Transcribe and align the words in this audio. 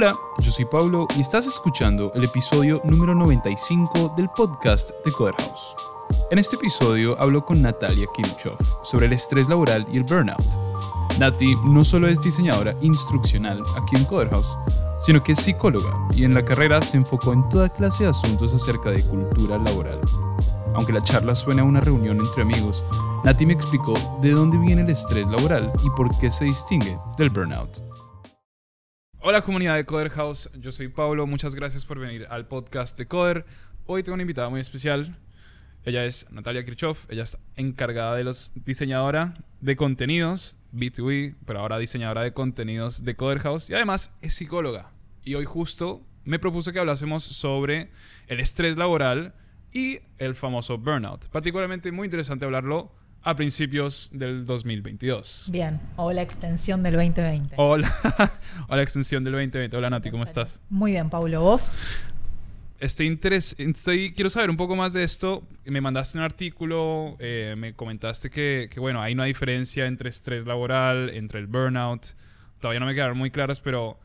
Hola, 0.00 0.14
yo 0.38 0.52
soy 0.52 0.64
Pablo 0.64 1.08
y 1.16 1.20
estás 1.20 1.48
escuchando 1.48 2.12
el 2.14 2.22
episodio 2.22 2.80
número 2.84 3.16
95 3.16 4.14
del 4.16 4.28
podcast 4.28 4.90
de 5.04 5.10
Coder 5.10 5.34
House. 5.34 5.74
En 6.30 6.38
este 6.38 6.54
episodio 6.54 7.20
hablo 7.20 7.44
con 7.44 7.60
Natalia 7.60 8.06
Kirchhoff 8.14 8.60
sobre 8.84 9.06
el 9.06 9.12
estrés 9.14 9.48
laboral 9.48 9.88
y 9.90 9.96
el 9.96 10.04
burnout. 10.04 10.38
Nati 11.18 11.52
no 11.64 11.82
solo 11.82 12.06
es 12.06 12.22
diseñadora 12.22 12.76
instruccional 12.80 13.60
aquí 13.76 13.96
en 13.96 14.04
Coder 14.04 14.30
House, 14.30 14.56
sino 15.00 15.20
que 15.24 15.32
es 15.32 15.40
psicóloga 15.40 15.92
y 16.14 16.22
en 16.22 16.32
la 16.32 16.44
carrera 16.44 16.80
se 16.80 16.96
enfocó 16.96 17.32
en 17.32 17.48
toda 17.48 17.68
clase 17.68 18.04
de 18.04 18.10
asuntos 18.10 18.54
acerca 18.54 18.92
de 18.92 19.02
cultura 19.02 19.58
laboral. 19.58 19.98
Aunque 20.76 20.92
la 20.92 21.00
charla 21.00 21.34
suena 21.34 21.62
a 21.62 21.64
una 21.64 21.80
reunión 21.80 22.20
entre 22.20 22.42
amigos, 22.42 22.84
Nati 23.24 23.46
me 23.46 23.54
explicó 23.54 23.94
de 24.20 24.30
dónde 24.30 24.58
viene 24.58 24.82
el 24.82 24.90
estrés 24.90 25.26
laboral 25.26 25.72
y 25.82 25.90
por 25.96 26.16
qué 26.20 26.30
se 26.30 26.44
distingue 26.44 26.96
del 27.16 27.30
burnout. 27.30 27.82
Hola 29.20 29.42
comunidad 29.42 29.74
de 29.74 29.84
Coder 29.84 30.10
House, 30.10 30.48
yo 30.60 30.70
soy 30.70 30.86
Pablo, 30.86 31.26
muchas 31.26 31.56
gracias 31.56 31.84
por 31.84 31.98
venir 31.98 32.28
al 32.30 32.46
podcast 32.46 32.96
de 32.96 33.08
Coder. 33.08 33.44
Hoy 33.84 34.04
tengo 34.04 34.14
una 34.14 34.22
invitada 34.22 34.48
muy 34.48 34.60
especial. 34.60 35.18
Ella 35.84 36.04
es 36.04 36.30
Natalia 36.30 36.64
Kirchhoff, 36.64 37.04
ella 37.10 37.24
es 37.24 37.36
encargada 37.56 38.14
de 38.14 38.22
los 38.22 38.52
diseñadora 38.64 39.34
de 39.60 39.74
contenidos 39.74 40.58
B2B, 40.72 41.34
pero 41.44 41.58
ahora 41.58 41.78
diseñadora 41.78 42.22
de 42.22 42.32
contenidos 42.32 43.04
de 43.04 43.16
Coder 43.16 43.40
House 43.40 43.68
y 43.68 43.74
además 43.74 44.16
es 44.22 44.34
psicóloga. 44.34 44.92
Y 45.24 45.34
hoy 45.34 45.46
justo 45.46 46.06
me 46.24 46.38
propuse 46.38 46.72
que 46.72 46.78
hablásemos 46.78 47.24
sobre 47.24 47.90
el 48.28 48.38
estrés 48.38 48.76
laboral 48.76 49.34
y 49.72 49.98
el 50.18 50.36
famoso 50.36 50.78
burnout. 50.78 51.26
Particularmente 51.30 51.90
muy 51.90 52.06
interesante 52.06 52.44
hablarlo 52.44 52.92
a 53.28 53.36
principios 53.36 54.08
del 54.10 54.46
2022. 54.46 55.48
Bien, 55.50 55.78
o 55.96 56.10
la 56.14 56.22
extensión 56.22 56.82
del 56.82 56.94
2020. 56.94 57.56
Hola, 57.58 57.92
o 58.68 58.74
la 58.74 58.82
extensión 58.82 59.22
del 59.22 59.34
2020. 59.34 59.76
Hola 59.76 59.90
Nati, 59.90 60.10
¿cómo 60.10 60.24
estás? 60.24 60.62
Muy 60.70 60.92
bien, 60.92 61.10
Paulo, 61.10 61.42
¿vos? 61.42 61.74
Estoy, 62.80 63.06
interes 63.06 63.54
estoy 63.58 64.14
quiero 64.14 64.30
saber 64.30 64.48
un 64.48 64.56
poco 64.56 64.76
más 64.76 64.94
de 64.94 65.02
esto. 65.02 65.46
Me 65.66 65.82
mandaste 65.82 66.16
un 66.16 66.24
artículo, 66.24 67.16
eh, 67.18 67.54
me 67.58 67.74
comentaste 67.74 68.30
que, 68.30 68.70
que, 68.72 68.80
bueno, 68.80 69.02
hay 69.02 69.12
una 69.12 69.24
diferencia 69.24 69.84
entre 69.84 70.08
estrés 70.08 70.46
laboral, 70.46 71.10
entre 71.10 71.38
el 71.38 71.48
burnout. 71.48 72.06
Todavía 72.60 72.80
no 72.80 72.86
me 72.86 72.94
quedaron 72.94 73.18
muy 73.18 73.30
claras, 73.30 73.60
pero 73.60 74.00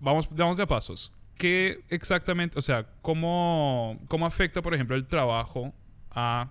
vamos, 0.00 0.30
vamos 0.30 0.56
de 0.56 0.62
a 0.62 0.66
pasos. 0.66 1.12
¿Qué 1.36 1.80
exactamente, 1.90 2.58
o 2.58 2.62
sea, 2.62 2.86
cómo, 3.02 4.00
cómo 4.08 4.24
afecta, 4.24 4.62
por 4.62 4.72
ejemplo, 4.72 4.96
el 4.96 5.06
trabajo 5.06 5.74
a 6.10 6.50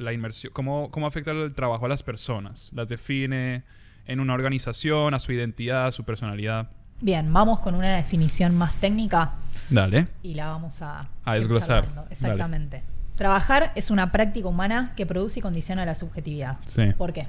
la 0.00 0.12
inmersión? 0.12 0.52
¿Cómo, 0.52 0.90
¿Cómo 0.90 1.06
afecta 1.06 1.30
el 1.30 1.54
trabajo 1.54 1.86
a 1.86 1.88
las 1.88 2.02
personas? 2.02 2.70
¿Las 2.72 2.88
define 2.88 3.62
en 4.06 4.20
una 4.20 4.34
organización, 4.34 5.14
a 5.14 5.18
su 5.18 5.32
identidad, 5.32 5.86
a 5.86 5.92
su 5.92 6.04
personalidad? 6.04 6.70
Bien, 7.00 7.32
vamos 7.32 7.60
con 7.60 7.74
una 7.74 7.94
definición 7.96 8.54
más 8.56 8.74
técnica. 8.74 9.32
Dale. 9.70 10.08
Y 10.22 10.34
la 10.34 10.46
vamos 10.46 10.82
a, 10.82 11.08
a 11.24 11.34
desglosar. 11.34 11.88
Exactamente. 12.10 12.78
Dale. 12.78 13.00
Trabajar 13.16 13.72
es 13.74 13.90
una 13.90 14.12
práctica 14.12 14.48
humana 14.48 14.92
que 14.96 15.06
produce 15.06 15.40
y 15.40 15.42
condiciona 15.42 15.84
la 15.84 15.94
subjetividad. 15.94 16.58
Sí. 16.64 16.92
¿Por 16.96 17.12
qué? 17.12 17.26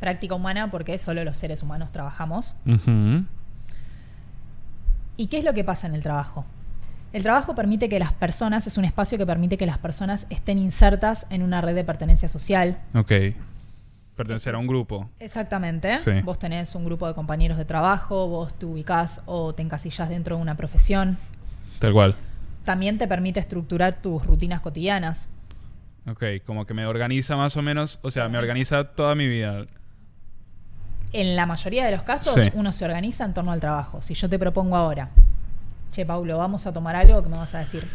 Práctica 0.00 0.34
humana 0.34 0.70
porque 0.70 0.98
solo 0.98 1.24
los 1.24 1.36
seres 1.36 1.62
humanos 1.62 1.90
trabajamos. 1.92 2.56
Uh 2.66 2.70
-huh. 2.70 3.26
¿Y 5.16 5.26
qué 5.26 5.38
es 5.38 5.44
lo 5.44 5.52
que 5.54 5.64
pasa 5.64 5.86
en 5.88 5.94
el 5.94 6.02
trabajo? 6.02 6.44
El 7.12 7.22
trabajo 7.22 7.54
permite 7.54 7.88
que 7.88 7.98
las 7.98 8.12
personas, 8.12 8.66
es 8.66 8.76
un 8.76 8.84
espacio 8.84 9.16
que 9.16 9.24
permite 9.26 9.56
que 9.56 9.66
las 9.66 9.78
personas 9.78 10.26
estén 10.30 10.58
insertas 10.58 11.26
en 11.30 11.42
una 11.42 11.60
red 11.60 11.74
de 11.74 11.84
pertenencia 11.84 12.28
social. 12.28 12.78
Ok. 12.94 13.12
Pertenecer 14.14 14.54
a 14.54 14.58
un 14.58 14.66
grupo. 14.66 15.08
Exactamente. 15.20 15.96
Sí. 15.98 16.10
Vos 16.24 16.38
tenés 16.38 16.74
un 16.74 16.84
grupo 16.84 17.06
de 17.06 17.14
compañeros 17.14 17.56
de 17.56 17.64
trabajo, 17.64 18.26
vos 18.28 18.52
te 18.58 18.66
ubicás 18.66 19.22
o 19.26 19.54
te 19.54 19.62
encasillas 19.62 20.08
dentro 20.08 20.36
de 20.36 20.42
una 20.42 20.56
profesión. 20.56 21.16
Tal 21.78 21.92
cual. 21.92 22.14
También 22.64 22.98
te 22.98 23.06
permite 23.08 23.40
estructurar 23.40 24.02
tus 24.02 24.26
rutinas 24.26 24.60
cotidianas. 24.60 25.28
Ok, 26.06 26.24
como 26.44 26.66
que 26.66 26.74
me 26.74 26.84
organiza 26.86 27.36
más 27.36 27.56
o 27.56 27.62
menos, 27.62 28.00
o 28.02 28.10
sea, 28.10 28.28
me 28.28 28.38
organiza 28.38 28.84
toda 28.84 29.14
mi 29.14 29.26
vida. 29.26 29.64
En 31.12 31.36
la 31.36 31.46
mayoría 31.46 31.84
de 31.86 31.92
los 31.92 32.02
casos, 32.02 32.34
Sí. 32.34 32.50
uno 32.54 32.72
se 32.72 32.84
organiza 32.84 33.24
en 33.24 33.32
torno 33.32 33.52
al 33.52 33.60
trabajo. 33.60 34.02
Si 34.02 34.12
yo 34.14 34.28
te 34.28 34.38
propongo 34.38 34.76
ahora, 34.76 35.10
che, 35.92 36.04
Paulo, 36.06 36.38
vamos 36.38 36.66
a 36.66 36.72
tomar 36.72 36.96
algo, 36.96 37.22
¿qué 37.22 37.28
me 37.28 37.36
vas 37.36 37.54
a 37.54 37.58
decir? 37.60 37.88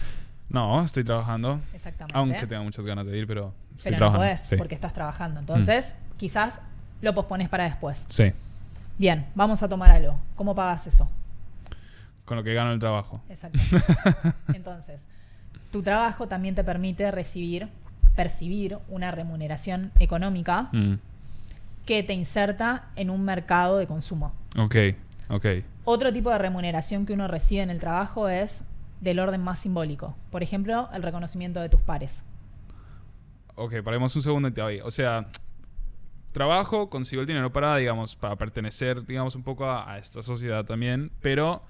No, 0.49 0.83
estoy 0.83 1.03
trabajando. 1.03 1.59
Exactamente. 1.73 2.17
Aunque 2.17 2.45
tenga 2.47 2.61
muchas 2.61 2.85
ganas 2.85 3.07
de 3.07 3.17
ir, 3.17 3.25
pero 3.27 3.53
estoy 3.77 3.83
Pero 3.91 3.93
no 3.93 3.97
trabajando. 3.97 4.25
podés, 4.25 4.41
sí. 4.41 4.55
porque 4.55 4.75
estás 4.75 4.93
trabajando. 4.93 5.39
Entonces, 5.39 5.95
quizás 6.17 6.59
lo 7.01 7.13
pospones 7.15 7.49
para 7.49 7.63
después. 7.65 8.05
sí, 8.09 8.31
Bien, 8.97 9.25
vamos 9.33 9.63
a 9.63 9.69
tomar 9.69 9.89
algo. 9.89 10.19
¿Cómo 10.35 10.53
pagas 10.55 10.85
eso? 10.87 11.09
con 12.25 12.37
lo 12.37 12.43
que 12.43 12.53
gano 12.53 12.71
el 12.71 12.79
trabajo. 12.79 13.19
Exacto. 13.27 13.59
Entonces, 14.53 15.07
tu 15.73 15.83
trabajo 15.83 16.27
también 16.27 16.55
te 16.55 16.63
permite 16.63 17.11
recibir, 17.11 17.67
percibir 18.15 18.77
una 18.87 19.11
remuneración 19.11 19.91
económica 19.99 20.69
Mm. 20.71 20.93
que 21.85 22.01
te 22.03 22.13
inserta 22.13 22.85
en 22.95 23.09
un 23.09 23.25
mercado 23.25 23.77
de 23.77 23.87
consumo. 23.87 24.31
Ok, 24.57 24.75
ok. 25.29 25.45
Otro 25.85 26.13
tipo 26.13 26.29
de 26.29 26.37
remuneración 26.37 27.05
que 27.05 27.13
uno 27.13 27.27
recibe 27.27 27.61
en 27.61 27.69
el 27.69 27.79
trabajo 27.79 28.29
es 28.29 28.65
del 29.01 29.19
orden 29.19 29.41
más 29.41 29.59
simbólico. 29.59 30.15
Por 30.31 30.43
ejemplo, 30.43 30.89
el 30.93 31.03
reconocimiento 31.03 31.59
de 31.59 31.69
tus 31.69 31.81
pares. 31.81 32.23
Ok, 33.55 33.75
paremos 33.83 34.15
un 34.15 34.21
segundo 34.21 34.65
ahí. 34.65 34.79
O 34.81 34.91
sea, 34.91 35.27
trabajo, 36.31 36.89
consigo 36.89 37.21
el 37.21 37.27
dinero 37.27 37.51
para, 37.51 37.75
digamos, 37.75 38.15
para 38.15 38.37
pertenecer, 38.37 39.05
digamos, 39.05 39.35
un 39.35 39.43
poco 39.43 39.65
a, 39.65 39.91
a 39.91 39.97
esta 39.97 40.21
sociedad 40.21 40.65
también, 40.65 41.11
pero 41.21 41.63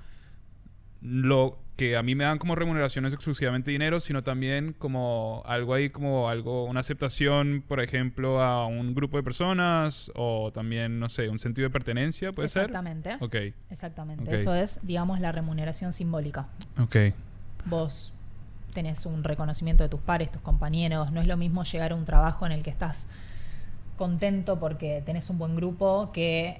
lo 1.03 1.59
que 1.75 1.97
a 1.97 2.03
mí 2.03 2.16
me 2.16 2.24
dan 2.24 2.38
como 2.38 2.56
remuneración 2.56 3.06
es 3.06 3.14
exclusivamente 3.14 3.72
dinero, 3.72 4.00
sino 4.00 4.24
también 4.24 4.74
como 4.78 5.44
algo 5.46 5.74
ahí, 5.74 5.90
como 5.90 6.30
algo, 6.30 6.66
una 6.66 6.80
aceptación, 6.80 7.64
por 7.68 7.81
ejemplo, 7.81 8.41
a 8.41 8.68
un 8.68 8.94
grupo 8.96 9.18
de 9.18 9.24
personas 9.24 10.12
o 10.16 10.52
también, 10.53 11.00
no 11.00 11.09
sé, 11.09 11.30
un 11.30 11.40
sentido 11.40 11.68
de 11.68 11.74
pertenencia, 11.74 12.31
¿puede 12.31 12.46
Exactamente. 12.46 13.12
ser? 13.12 13.24
Ok, 13.24 13.36
Exactamente. 13.69 14.34
Eso 14.34 14.53
es, 14.56 14.80
digamos, 14.84 15.19
la 15.19 15.31
remuneración 15.31 15.94
simbólica. 15.94 16.47
ok. 16.80 16.96
Vos 17.66 18.13
tenés 18.74 19.06
un 19.06 19.24
reconocimiento 19.24 19.84
de 19.84 19.90
tus 19.90 20.00
pares, 20.02 20.31
tus 20.31 20.42
compañeros. 20.42 21.12
No 21.12 21.22
es 21.22 21.28
lo 21.28 21.38
mismo 21.38 21.63
llegar 21.63 21.92
a 21.92 21.96
un 21.96 22.06
trabajo 22.06 22.46
en 22.46 22.52
el 22.52 22.63
que 22.63 22.69
estás 22.69 23.08
contento 23.97 24.59
porque 24.59 25.02
tenés 25.06 25.30
un 25.30 25.38
buen 25.38 25.56
grupo 25.56 26.12
que 26.12 26.59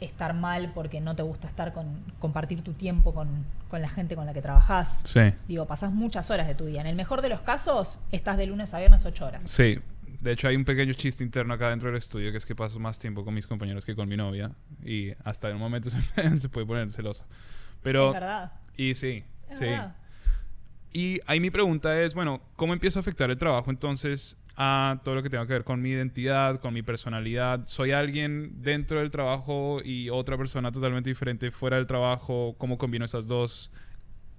estar 0.00 0.34
mal 0.34 0.72
porque 0.74 1.00
no 1.00 1.14
te 1.16 1.22
gusta 1.22 1.46
estar 1.48 1.72
con 1.72 2.02
compartir 2.18 2.62
tu 2.62 2.72
tiempo 2.72 3.14
con, 3.14 3.44
con 3.68 3.80
la 3.80 3.88
gente 3.88 4.16
con 4.16 4.26
la 4.26 4.32
que 4.34 4.42
trabajás. 4.42 4.98
Sí, 5.04 5.20
Digo, 5.48 5.66
pasás 5.66 5.92
muchas 5.92 6.30
horas 6.30 6.46
de 6.46 6.54
tu 6.54 6.66
día. 6.66 6.80
En 6.80 6.86
el 6.86 6.96
mejor 6.96 7.22
de 7.22 7.28
los 7.28 7.40
casos, 7.40 8.00
estás 8.12 8.36
de 8.36 8.46
lunes 8.46 8.74
a 8.74 8.78
viernes 8.78 9.04
ocho 9.06 9.26
horas. 9.26 9.44
sí. 9.44 9.78
De 10.20 10.32
hecho, 10.32 10.48
hay 10.48 10.56
un 10.56 10.64
pequeño 10.64 10.94
chiste 10.94 11.22
interno 11.22 11.52
acá 11.52 11.68
dentro 11.68 11.90
del 11.90 11.98
estudio 11.98 12.30
que 12.30 12.38
es 12.38 12.46
que 12.46 12.54
paso 12.54 12.78
más 12.80 12.98
tiempo 12.98 13.26
con 13.26 13.34
mis 13.34 13.46
compañeros 13.46 13.84
que 13.84 13.94
con 13.94 14.08
mi 14.08 14.16
novia. 14.16 14.52
Y 14.82 15.10
hasta 15.22 15.48
en 15.50 15.56
un 15.56 15.60
momento 15.60 15.90
se, 16.14 16.40
se 16.40 16.48
puede 16.48 16.66
poner 16.66 16.90
celosa. 16.90 17.26
Pero. 17.82 18.06
es 18.08 18.14
verdad. 18.14 18.52
Y 18.74 18.94
sí, 18.94 19.22
Es 19.50 19.58
sí. 19.58 19.66
verdad. 19.66 19.96
Y 20.94 21.20
ahí 21.26 21.40
mi 21.40 21.50
pregunta 21.50 22.00
es, 22.00 22.14
bueno, 22.14 22.40
¿cómo 22.56 22.72
empieza 22.72 22.98
a 22.98 23.02
afectar 23.02 23.30
el 23.30 23.36
trabajo 23.36 23.70
entonces 23.70 24.38
a 24.56 25.00
todo 25.04 25.16
lo 25.16 25.22
que 25.22 25.30
tenga 25.30 25.46
que 25.46 25.52
ver 25.52 25.64
con 25.64 25.82
mi 25.82 25.90
identidad, 25.90 26.60
con 26.60 26.72
mi 26.74 26.82
personalidad? 26.82 27.60
¿Soy 27.66 27.92
alguien 27.92 28.62
dentro 28.62 29.00
del 29.00 29.10
trabajo 29.10 29.80
y 29.84 30.10
otra 30.10 30.36
persona 30.36 30.70
totalmente 30.70 31.10
diferente 31.10 31.50
fuera 31.50 31.76
del 31.76 31.86
trabajo? 31.86 32.54
¿Cómo 32.58 32.78
combino 32.78 33.04
esas 33.04 33.26
dos? 33.26 33.70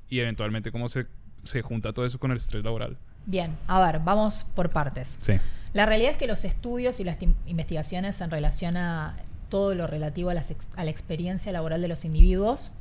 Y 0.10 0.20
eventualmente, 0.20 0.72
¿cómo 0.72 0.88
se, 0.88 1.08
se 1.44 1.62
junta 1.62 1.92
todo 1.94 2.06
eso 2.06 2.20
con 2.20 2.32
el 2.32 2.38
estrés 2.38 2.64
laboral? 2.64 2.98
Bien, 3.26 3.58
a 3.68 3.84
ver, 3.84 4.00
vamos 4.00 4.46
por 4.56 4.70
partes. 4.70 5.18
Sí. 5.20 5.34
La 5.74 5.86
realidad 5.86 6.12
es 6.12 6.18
que 6.18 6.28
los 6.28 6.46
estudios 6.46 7.00
y 7.00 7.04
las 7.04 7.18
investigaciones 7.48 8.22
en 8.22 8.30
relación 8.30 8.78
a 8.78 9.18
todo 9.50 9.76
lo 9.76 9.88
relativo 9.88 10.30
a, 10.30 10.34
las 10.34 10.52
ex- 10.52 10.70
a 10.76 10.84
la 10.86 10.92
experiencia 10.92 11.52
laboral 11.52 11.82
de 11.82 11.88
los 11.88 12.06
individuos 12.06 12.72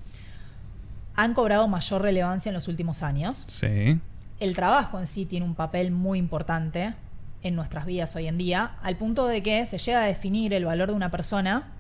han 1.16 1.34
cobrado 1.34 1.66
mayor 1.68 2.02
relevancia 2.02 2.50
en 2.50 2.54
los 2.54 2.68
últimos 2.68 3.02
años. 3.02 3.44
Sí. 3.48 3.98
El 4.40 4.54
trabajo 4.54 4.98
en 4.98 5.06
sí 5.06 5.26
tiene 5.26 5.46
un 5.46 5.54
papel 5.54 5.90
muy 5.92 6.18
importante 6.18 6.94
en 7.44 7.54
nuestras 7.54 7.86
vidas 7.86 8.16
hoy 8.16 8.26
en 8.26 8.38
día, 8.38 8.72
al 8.82 8.96
punto 8.96 9.28
de 9.28 9.42
que 9.42 9.64
se 9.66 9.78
llega 9.78 10.02
a 10.02 10.06
definir 10.06 10.52
el 10.54 10.64
valor 10.64 10.88
de 10.88 10.94
una 10.94 11.10
persona 11.10 11.70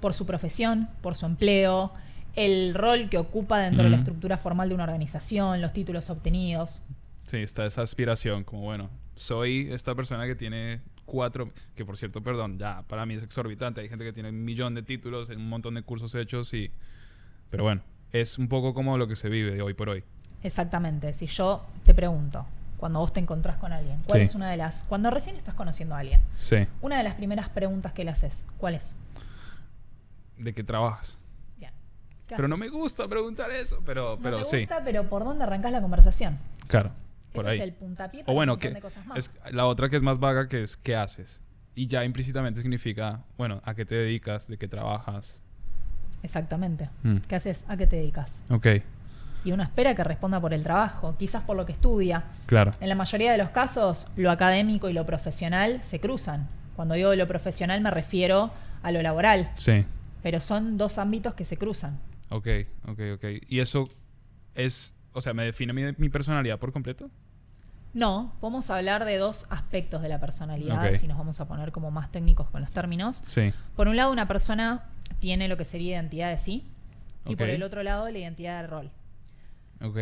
por 0.00 0.14
su 0.14 0.26
profesión, 0.26 0.88
por 1.02 1.14
su 1.14 1.26
empleo, 1.26 1.92
el 2.34 2.74
rol 2.74 3.08
que 3.10 3.18
ocupa 3.18 3.60
dentro 3.60 3.84
de 3.84 3.90
la 3.90 3.98
estructura 3.98 4.38
formal 4.38 4.70
de 4.70 4.74
una 4.74 4.84
organización, 4.84 5.60
los 5.60 5.72
títulos 5.72 6.08
obtenidos. 6.10 6.80
Sí, 7.24 7.36
está 7.36 7.66
esa 7.66 7.82
aspiración, 7.82 8.42
como 8.42 8.62
bueno, 8.62 8.90
soy 9.14 9.68
esta 9.70 9.94
persona 9.94 10.26
que 10.26 10.34
tiene 10.34 10.80
cuatro, 11.04 11.50
que 11.76 11.84
por 11.84 11.98
cierto, 11.98 12.22
perdón, 12.22 12.58
ya 12.58 12.82
para 12.88 13.04
mí 13.04 13.14
es 13.14 13.22
exorbitante, 13.22 13.82
hay 13.82 13.88
gente 13.88 14.04
que 14.04 14.14
tiene 14.14 14.30
un 14.30 14.44
millón 14.44 14.74
de 14.74 14.82
títulos, 14.82 15.28
un 15.28 15.48
montón 15.48 15.74
de 15.74 15.82
cursos 15.82 16.14
hechos 16.14 16.52
y... 16.54 16.70
Pero 17.50 17.64
bueno, 17.64 17.82
es 18.12 18.38
un 18.38 18.48
poco 18.48 18.72
como 18.72 18.96
lo 18.96 19.06
que 19.06 19.14
se 19.14 19.28
vive 19.28 19.52
de 19.52 19.60
hoy 19.60 19.74
por 19.74 19.90
hoy. 19.90 20.04
Exactamente. 20.42 21.12
Si 21.12 21.26
yo 21.26 21.66
te 21.84 21.92
pregunto, 21.92 22.46
cuando 22.82 22.98
vos 22.98 23.12
te 23.12 23.20
encontrás 23.20 23.58
con 23.58 23.72
alguien, 23.72 24.02
¿cuál 24.08 24.18
Sí. 24.18 24.24
es 24.24 24.34
una 24.34 24.50
de 24.50 24.56
las. 24.56 24.82
Cuando 24.88 25.08
recién 25.08 25.36
estás 25.36 25.54
conociendo 25.54 25.94
a 25.94 26.00
alguien, 26.00 26.20
Sí. 26.34 26.66
una 26.80 26.96
de 26.98 27.04
las 27.04 27.14
primeras 27.14 27.48
preguntas 27.48 27.92
que 27.92 28.02
le 28.04 28.10
haces, 28.10 28.48
¿cuál 28.58 28.74
es? 28.74 28.96
¿De 30.36 30.52
qué 30.52 30.64
trabajas? 30.64 31.16
Bien. 31.58 31.70
¿Qué 32.26 32.34
Pero 32.34 32.48
no 32.48 32.56
me 32.56 32.68
gusta 32.68 33.06
preguntar 33.06 33.52
eso, 33.52 33.80
pero, 33.86 34.16
No 34.16 34.22
pero 34.24 34.38
te 34.40 34.44
sí. 34.46 34.58
gusta, 34.62 34.82
pero 34.82 35.08
¿por 35.08 35.22
dónde 35.22 35.44
arrancas 35.44 35.70
la 35.70 35.80
conversación? 35.80 36.40
Claro, 36.66 36.90
por 37.32 37.42
Ese 37.44 37.50
ahí. 37.50 37.58
es 37.58 37.62
el 37.62 37.72
puntapié 37.72 38.22
O 38.22 38.24
para 38.24 38.34
bueno, 38.34 38.54
un 38.54 38.58
que 38.58 38.70
de 38.70 38.80
cosas 38.80 39.06
más. 39.06 39.16
es 39.16 39.38
la 39.52 39.66
otra 39.66 39.88
que 39.88 39.94
es 39.96 40.02
más 40.02 40.18
vaga 40.18 40.48
que 40.48 40.60
es 40.64 40.76
¿qué 40.76 40.96
haces? 40.96 41.40
Y 41.76 41.86
ya 41.86 42.04
implícitamente 42.04 42.60
significa, 42.62 43.22
bueno, 43.38 43.62
¿a 43.64 43.74
qué 43.76 43.84
te 43.84 43.94
dedicas? 43.94 44.48
¿De 44.48 44.58
qué 44.58 44.66
trabajas? 44.66 45.40
Exactamente. 46.24 46.90
Mm. 47.04 47.18
¿Qué 47.28 47.36
haces? 47.36 47.64
¿A 47.68 47.76
qué 47.76 47.86
te 47.86 47.94
dedicas? 47.94 48.42
Ok, 48.50 48.66
Y 49.44 49.52
uno 49.52 49.62
espera 49.62 49.94
que 49.94 50.04
responda 50.04 50.40
por 50.40 50.54
el 50.54 50.62
trabajo, 50.62 51.16
quizás 51.18 51.42
por 51.42 51.56
lo 51.56 51.66
que 51.66 51.72
estudia. 51.72 52.24
claro. 52.46 52.70
En 52.80 52.88
la 52.88 52.94
mayoría 52.94 53.32
de 53.32 53.38
los 53.38 53.48
casos, 53.50 54.06
lo 54.16 54.30
académico 54.30 54.88
y 54.88 54.92
lo 54.92 55.04
profesional 55.06 55.82
se 55.82 55.98
cruzan. 56.00 56.48
Cuando 56.76 56.94
digo 56.94 57.14
lo 57.14 57.26
profesional 57.28 57.80
me 57.80 57.90
refiero 57.90 58.50
a 58.82 58.92
lo 58.92 59.02
laboral, 59.02 59.50
Sí. 59.56 59.84
pero 60.22 60.40
son 60.40 60.76
dos 60.78 60.98
ámbitos 60.98 61.34
que 61.34 61.44
se 61.44 61.56
cruzan. 61.56 61.98
Ok, 62.30 62.46
ok, 62.88 63.00
ok. 63.16 63.24
¿Y 63.48 63.60
eso 63.60 63.88
es, 64.54 64.94
o 65.12 65.20
sea, 65.20 65.34
me 65.34 65.44
define 65.44 65.72
mi, 65.72 65.82
mi 65.98 66.08
personalidad 66.08 66.58
por 66.58 66.72
completo? 66.72 67.10
No, 67.94 68.32
podemos 68.40 68.70
hablar 68.70 69.04
de 69.04 69.18
dos 69.18 69.46
aspectos 69.50 70.00
de 70.00 70.08
la 70.08 70.18
personalidad, 70.18 70.92
si 70.92 71.06
nos 71.06 71.18
vamos 71.18 71.40
a 71.40 71.46
poner 71.46 71.72
como 71.72 71.90
más 71.90 72.10
técnicos 72.10 72.48
con 72.48 72.62
los 72.62 72.72
términos. 72.72 73.22
Sí. 73.26 73.52
Por 73.76 73.86
un 73.88 73.96
lado, 73.96 74.10
una 74.12 74.26
persona 74.26 74.84
tiene 75.18 75.46
lo 75.46 75.58
que 75.58 75.64
sería 75.66 75.96
identidad 75.96 76.30
de 76.30 76.38
sí, 76.38 76.66
y 77.26 77.36
por 77.36 77.50
el 77.50 77.62
otro 77.62 77.82
lado, 77.82 78.08
la 78.08 78.18
identidad 78.18 78.62
de 78.62 78.66
rol. 78.66 78.90
Ok, 79.84 79.96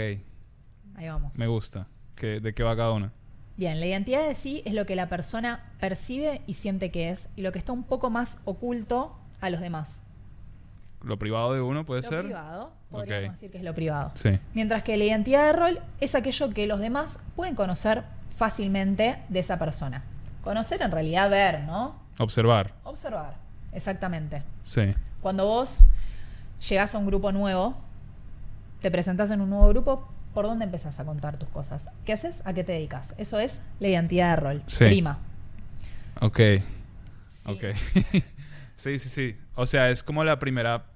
Ahí 0.96 1.08
vamos. 1.08 1.36
me 1.38 1.46
gusta. 1.46 1.86
¿Qué- 2.14 2.40
¿De 2.40 2.52
qué 2.54 2.62
va 2.62 2.76
cada 2.76 2.92
una? 2.92 3.12
Bien, 3.56 3.78
la 3.80 3.86
identidad 3.86 4.26
de 4.26 4.34
sí 4.34 4.62
es 4.64 4.74
lo 4.74 4.86
que 4.86 4.96
la 4.96 5.08
persona 5.08 5.72
percibe 5.80 6.42
y 6.46 6.54
siente 6.54 6.90
que 6.90 7.10
es, 7.10 7.28
y 7.36 7.42
lo 7.42 7.52
que 7.52 7.58
está 7.58 7.72
un 7.72 7.82
poco 7.84 8.10
más 8.10 8.38
oculto 8.44 9.16
a 9.40 9.50
los 9.50 9.60
demás. 9.60 10.02
¿Lo 11.02 11.18
privado 11.18 11.54
de 11.54 11.60
uno 11.62 11.84
puede 11.86 12.02
Lo 12.02 12.08
ser? 12.08 12.24
privado, 12.24 12.72
podríamos 12.90 13.28
Ok. 13.28 13.32
decir 13.34 13.50
que 13.50 13.58
es 13.58 13.64
lo 13.64 13.74
privado. 13.74 14.12
Sí. 14.14 14.38
Mientras 14.54 14.82
que 14.82 14.96
la 14.96 15.04
identidad 15.04 15.46
de 15.46 15.52
rol 15.54 15.80
es 16.00 16.14
aquello 16.14 16.50
que 16.50 16.66
los 16.66 16.78
demás 16.80 17.20
pueden 17.36 17.54
conocer 17.54 18.04
fácilmente 18.28 19.18
de 19.28 19.38
esa 19.40 19.58
persona. 19.58 20.04
Conocer 20.42 20.82
en 20.82 20.90
realidad 20.90 21.30
ver, 21.30 21.64
¿no? 21.64 21.96
Observar. 22.18 22.74
Observar, 22.84 23.36
exactamente. 23.72 24.42
Sí. 24.62 24.82
Cuando 25.22 25.46
vos 25.46 25.84
llegás 26.68 26.94
a 26.94 26.98
un 26.98 27.06
grupo 27.06 27.32
nuevo, 27.32 27.76
te 28.80 28.90
presentás 28.90 29.30
en 29.30 29.40
un 29.40 29.50
nuevo 29.50 29.68
grupo, 29.68 30.08
¿por 30.34 30.46
dónde 30.46 30.64
empezás 30.64 31.00
a 31.00 31.04
contar 31.04 31.38
tus 31.38 31.48
cosas? 31.48 31.90
¿Qué 32.04 32.12
haces? 32.12 32.42
¿A 32.44 32.54
qué 32.54 32.64
te 32.64 32.72
dedicas? 32.72 33.14
Eso 33.18 33.38
es 33.38 33.60
la 33.78 33.88
identidad 33.88 34.30
de 34.30 34.36
rol. 34.36 34.62
Sí. 34.66 34.84
Prima. 34.86 35.18
Ok. 36.20 36.40
Sí. 37.26 37.52
Ok. 37.52 37.64
sí, 38.74 38.98
sí, 38.98 39.08
sí. 39.08 39.36
O 39.54 39.66
sea, 39.66 39.90
es 39.90 40.02
como 40.02 40.24
la 40.24 40.38
primera. 40.38 40.86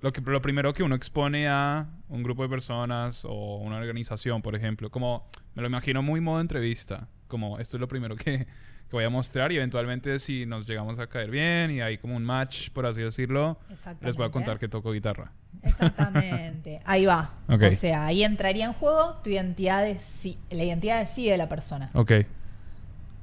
Lo, 0.00 0.12
que, 0.12 0.20
lo 0.20 0.42
primero 0.42 0.72
que 0.72 0.82
uno 0.82 0.96
expone 0.96 1.48
a 1.48 1.86
un 2.08 2.22
grupo 2.22 2.42
de 2.42 2.48
personas 2.48 3.24
o 3.24 3.56
una 3.58 3.76
organización, 3.76 4.42
por 4.42 4.56
ejemplo. 4.56 4.90
Como 4.90 5.28
me 5.54 5.62
lo 5.62 5.68
imagino 5.68 6.02
muy 6.02 6.20
modo 6.20 6.40
entrevista. 6.40 7.08
Como 7.32 7.58
esto 7.58 7.78
es 7.78 7.80
lo 7.80 7.88
primero 7.88 8.14
que, 8.14 8.40
que 8.46 8.92
voy 8.92 9.04
a 9.04 9.08
mostrar 9.08 9.52
y 9.52 9.56
eventualmente 9.56 10.18
si 10.18 10.44
nos 10.44 10.66
llegamos 10.66 10.98
a 10.98 11.06
caer 11.06 11.30
bien 11.30 11.70
y 11.70 11.80
hay 11.80 11.96
como 11.96 12.14
un 12.14 12.22
match, 12.22 12.68
por 12.72 12.84
así 12.84 13.00
decirlo, 13.00 13.58
les 14.02 14.16
voy 14.16 14.26
a 14.26 14.30
contar 14.30 14.58
que 14.58 14.68
toco 14.68 14.92
guitarra. 14.92 15.32
Exactamente. 15.62 16.82
Ahí 16.84 17.06
va. 17.06 17.32
O 17.48 17.70
sea, 17.70 18.04
ahí 18.04 18.22
entraría 18.22 18.66
en 18.66 18.74
juego 18.74 19.14
tu 19.24 19.30
identidad 19.30 19.82
de 19.82 19.98
sí, 19.98 20.38
la 20.50 20.62
identidad 20.62 21.00
de 21.00 21.06
sí 21.06 21.26
de 21.26 21.38
la 21.38 21.48
persona. 21.48 21.88
Ok. 21.94 22.12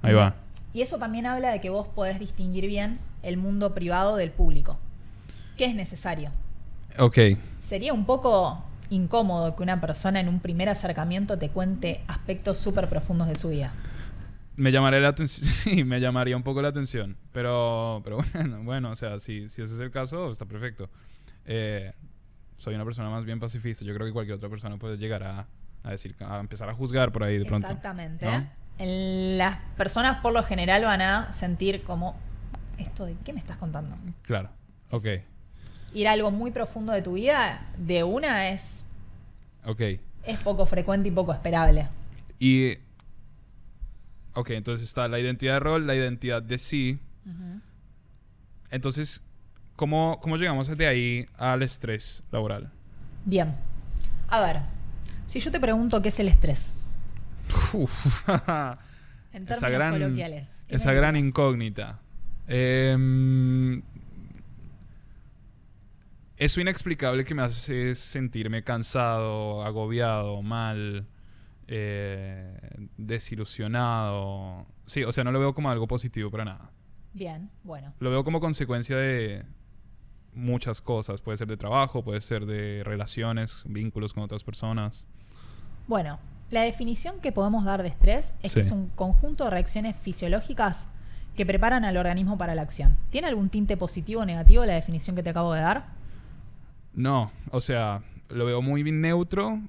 Ahí 0.02 0.14
va. 0.14 0.36
Y 0.74 0.82
eso 0.82 0.98
también 0.98 1.28
habla 1.28 1.52
de 1.52 1.62
que 1.62 1.70
vos 1.70 1.88
podés 1.88 2.18
distinguir 2.18 2.66
bien 2.66 2.98
el 3.22 3.38
mundo 3.38 3.76
privado 3.76 4.16
del 4.16 4.32
público. 4.32 4.80
¿Qué 5.56 5.66
es 5.66 5.76
necesario? 5.76 6.32
Ok. 6.98 7.18
Sería 7.60 7.94
un 7.94 8.06
poco 8.06 8.64
incómodo 8.90 9.56
que 9.56 9.62
una 9.62 9.80
persona 9.80 10.20
en 10.20 10.30
un 10.30 10.40
primer 10.40 10.68
acercamiento 10.68 11.38
te 11.38 11.50
cuente 11.50 12.02
aspectos 12.08 12.58
súper 12.58 12.90
profundos 12.90 13.28
de 13.28 13.36
su 13.36 13.50
vida. 13.50 13.72
Me 14.60 14.72
llamaría 14.72 15.00
la 15.00 15.08
atención. 15.10 15.88
Me 15.88 16.00
llamaría 16.02 16.36
un 16.36 16.44
poco 16.44 16.62
la 16.62 16.68
atención. 16.68 17.16
Pero, 17.32 18.02
pero 18.04 18.18
bueno, 18.34 18.64
bueno, 18.64 18.92
o 18.92 18.96
sea, 18.96 19.18
si, 19.20 19.48
si 19.48 19.62
ese 19.62 19.74
es 19.74 19.80
el 19.80 19.90
caso, 19.90 20.30
está 20.32 20.46
perfecto. 20.46 20.90
Eh, 21.46 21.94
soy 22.58 22.76
una 22.76 22.84
persona 22.84 23.10
más 23.10 23.24
bien 23.24 23.40
pacifista. 23.40 23.86
Yo 23.86 23.94
creo 23.96 24.06
que 24.06 24.12
cualquier 24.14 24.36
otra 24.36 24.50
persona 24.50 24.78
puede 24.78 24.98
llegar 24.98 25.24
a, 25.24 25.48
a 25.84 25.92
decir, 25.92 26.14
a 26.20 26.40
empezar 26.40 26.70
a 26.70 26.74
juzgar 26.74 27.12
por 27.14 27.24
ahí 27.24 27.38
de 27.38 27.46
pronto. 27.46 27.68
Exactamente. 27.68 28.28
las 28.78 29.58
personas 29.78 30.20
por 30.22 30.34
lo 30.34 30.44
general 30.44 30.84
van 30.84 31.02
a 31.02 31.32
sentir 31.32 31.84
como, 31.84 32.18
¿esto 32.78 33.06
de 33.06 33.16
qué 33.24 33.32
me 33.32 33.40
estás 33.40 33.58
contando? 33.58 33.96
Claro. 34.24 34.50
Ok. 34.92 35.06
Ir 35.94 36.08
a 36.10 36.12
algo 36.12 36.32
muy 36.32 36.52
profundo 36.52 36.92
de 36.92 37.02
tu 37.02 37.14
vida, 37.14 37.66
de 37.78 38.04
una 38.04 38.50
es, 38.50 38.84
Ok. 39.66 39.82
es 40.24 40.38
poco 40.44 40.66
frecuente 40.66 41.08
y 41.08 41.12
poco 41.12 41.32
esperable. 41.32 41.88
Y. 42.40 42.78
Ok, 44.34 44.52
entonces 44.52 44.88
está 44.88 45.08
la 45.08 45.20
identidad 45.20 45.54
de 45.54 45.60
rol, 45.60 45.88
la 45.88 45.96
identidad 45.96 46.42
de 46.42 46.58
sí. 46.58 47.00
Entonces, 48.72 49.24
¿cómo, 49.76 50.20
¿cómo 50.22 50.38
llegamos 50.38 50.76
de 50.76 50.88
ahí 50.88 51.26
al 51.38 51.64
estrés 51.64 52.24
laboral? 52.32 52.72
Bien. 53.26 53.56
A 54.28 54.42
ver, 54.42 54.62
si 55.26 55.40
yo 55.40 55.52
te 55.52 55.60
pregunto 55.60 56.02
qué 56.02 56.10
es 56.10 56.20
el 56.20 56.28
estrés, 56.28 56.74
Uf. 57.74 58.30
en 58.30 59.44
esa 59.44 59.60
términos 59.60 59.72
gran, 59.72 59.92
coloquiales. 59.94 60.66
¿qué 60.68 60.74
me 60.74 60.78
esa 60.78 60.94
gran 60.94 61.16
incógnita. 61.16 62.00
Em, 62.48 63.82
eso 66.38 66.62
inexplicable 66.62 67.24
que 67.24 67.36
me 67.36 67.42
hace 67.44 67.96
sentirme 67.96 68.64
cansado, 68.64 69.64
agobiado, 69.64 70.42
mal, 70.42 71.06
eh, 71.72 72.58
desilusionado. 72.98 74.66
Sí, 74.88 75.04
o 75.04 75.12
sea, 75.12 75.24
no 75.24 75.32
lo 75.32 75.40
veo 75.40 75.54
como 75.54 75.70
algo 75.70 75.88
positivo 75.88 76.32
para 76.32 76.44
nada. 76.46 76.72
Bien, 77.14 77.52
bueno. 77.64 77.94
Lo 78.00 78.10
veo 78.10 78.24
como 78.24 78.40
consecuencia 78.40 78.98
de 78.98 79.46
muchas 80.34 80.82
cosas. 80.82 81.22
Puede 81.22 81.38
ser 81.38 81.48
de 81.48 81.58
trabajo, 81.58 82.04
puede 82.04 82.22
ser 82.22 82.48
de 82.48 82.82
relaciones, 82.84 83.64
vínculos 83.68 84.16
con 84.16 84.24
otras 84.24 84.44
personas. 84.44 85.08
Bueno, 85.88 86.18
la 86.50 86.64
definición 86.64 87.20
que 87.22 87.32
podemos 87.32 87.64
dar 87.66 87.84
de 87.84 87.90
estrés 87.90 88.34
es 88.42 88.56
que 88.56 88.62
es 88.62 88.72
un 88.72 88.90
conjunto 88.90 89.44
de 89.44 89.52
reacciones 89.52 89.96
fisiológicas 89.96 90.88
que 91.36 91.46
preparan 91.46 91.86
al 91.86 91.98
organismo 91.98 92.36
para 92.40 92.56
la 92.56 92.64
acción. 92.64 92.98
¿Tiene 93.12 93.28
algún 93.28 93.50
tinte 93.50 93.78
positivo 93.78 94.22
o 94.22 94.26
negativo 94.26 94.66
la 94.66 94.74
definición 94.74 95.16
que 95.16 95.22
te 95.22 95.30
acabo 95.30 95.54
de 95.54 95.62
dar? 95.62 95.86
No, 96.96 97.32
o 97.52 97.62
sea, 97.62 98.02
lo 98.30 98.46
veo 98.46 98.64
muy 98.64 98.82
bien 98.82 99.02
neutro, 99.02 99.62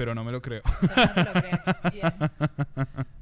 pero 0.00 0.14
no 0.14 0.24
me 0.24 0.32
lo 0.32 0.40
creo. 0.40 0.62
Pero 0.80 0.94
no 0.96 1.12
te 1.14 1.24
lo 1.24 1.32
crees. 1.32 1.60
Bien. 1.92 2.14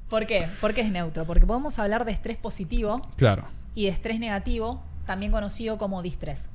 ¿Por 0.09 0.25
qué? 0.25 0.47
Porque 0.61 0.79
es 0.79 0.89
neutro. 0.89 1.25
Porque 1.25 1.45
podemos 1.45 1.77
hablar 1.77 2.05
de 2.05 2.13
estrés 2.13 2.37
positivo 2.37 3.01
claro. 3.17 3.43
y 3.75 3.83
de 3.83 3.89
estrés 3.91 4.17
negativo, 4.17 4.81
también 5.05 5.33
conocido 5.33 5.77
como 5.77 6.01
distrés. 6.01 6.49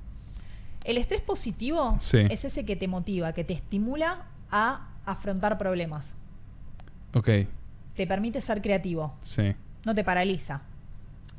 El 0.82 0.96
estrés 0.96 1.20
positivo 1.20 1.96
Sí. 2.00 2.20
es 2.30 2.46
ese 2.46 2.64
que 2.64 2.74
te 2.74 2.88
motiva, 2.88 3.34
que 3.34 3.44
te 3.44 3.52
estimula 3.52 4.22
a 4.50 4.88
afrontar 5.04 5.58
problemas. 5.58 6.16
Ok, 7.12 7.28
Te 7.94 8.06
permite 8.06 8.40
ser 8.40 8.62
creativo, 8.62 9.14
sí. 9.22 9.54
no 9.84 9.94
te 9.94 10.04
paraliza. 10.04 10.62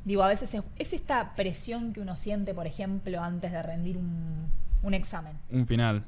Digo, 0.03 0.21
a 0.23 0.27
veces 0.27 0.53
es, 0.53 0.61
es 0.77 0.93
esta 0.93 1.33
presión 1.35 1.91
que 1.91 2.01
uno 2.01 2.15
siente, 2.15 2.53
por 2.53 2.67
ejemplo, 2.67 3.23
antes 3.23 3.51
de 3.51 3.63
rendir 3.63 3.97
un, 3.97 4.45
un 4.83 4.93
examen. 4.93 5.37
Un 5.49 5.65
final. 5.65 6.05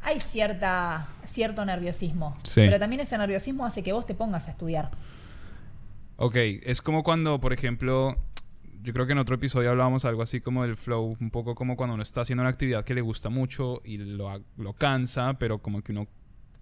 Hay 0.00 0.20
cierta, 0.20 1.08
cierto 1.24 1.64
nerviosismo, 1.64 2.36
Sí. 2.44 2.60
pero 2.64 2.78
también 2.78 3.00
ese 3.00 3.18
nerviosismo 3.18 3.64
hace 3.66 3.82
que 3.82 3.92
vos 3.92 4.06
te 4.06 4.14
pongas 4.14 4.46
a 4.48 4.52
estudiar. 4.52 4.90
Ok, 6.16 6.36
es 6.36 6.80
como 6.80 7.02
cuando, 7.02 7.40
por 7.40 7.52
ejemplo, 7.52 8.16
yo 8.82 8.92
creo 8.92 9.06
que 9.06 9.12
en 9.12 9.18
otro 9.18 9.34
episodio 9.34 9.70
hablábamos 9.70 10.04
algo 10.04 10.22
así 10.22 10.40
como 10.40 10.62
del 10.62 10.76
flow, 10.76 11.16
un 11.20 11.30
poco 11.30 11.54
como 11.54 11.76
cuando 11.76 11.94
uno 11.94 12.02
está 12.02 12.20
haciendo 12.22 12.42
una 12.42 12.50
actividad 12.50 12.84
que 12.84 12.94
le 12.94 13.00
gusta 13.00 13.28
mucho 13.28 13.82
y 13.84 13.98
lo, 13.98 14.42
lo 14.56 14.72
cansa, 14.74 15.34
pero 15.38 15.58
como 15.58 15.82
que 15.82 15.92
uno 15.92 16.06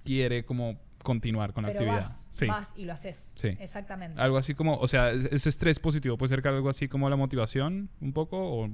quiere 0.04 0.44
como 0.44 0.78
continuar 1.02 1.52
con 1.52 1.64
la 1.64 1.68
actividad. 1.68 2.00
vas, 2.04 2.26
sí. 2.30 2.46
vas 2.46 2.72
y 2.76 2.84
lo 2.86 2.94
haces. 2.94 3.30
Sí. 3.34 3.48
Exactamente. 3.60 4.18
Algo 4.20 4.38
así 4.38 4.54
como, 4.54 4.76
o 4.78 4.88
sea, 4.88 5.10
es- 5.10 5.26
ese 5.26 5.50
estrés 5.50 5.78
positivo 5.78 6.16
puede 6.16 6.30
ser 6.30 6.40
que 6.42 6.48
algo 6.48 6.70
así 6.70 6.88
como 6.88 7.10
la 7.10 7.16
motivación, 7.16 7.90
un 8.00 8.12
poco, 8.14 8.66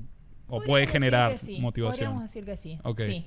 o, 0.46 0.62
puede 0.64 0.86
generar 0.86 1.38
sí, 1.38 1.60
motivación. 1.60 2.06
Podríamos 2.12 2.22
decir 2.22 2.44
que 2.44 2.56
sí. 2.56 2.78
Ok. 2.84 3.00
sí. 3.02 3.26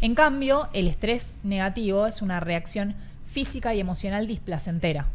En 0.00 0.14
cambio, 0.14 0.68
el 0.72 0.88
estrés 0.88 1.34
negativo 1.42 2.06
es 2.06 2.22
una 2.22 2.40
reacción 2.40 2.94
física 3.26 3.74
y 3.74 3.80
emocional 3.80 4.26
displacentera. 4.26 5.06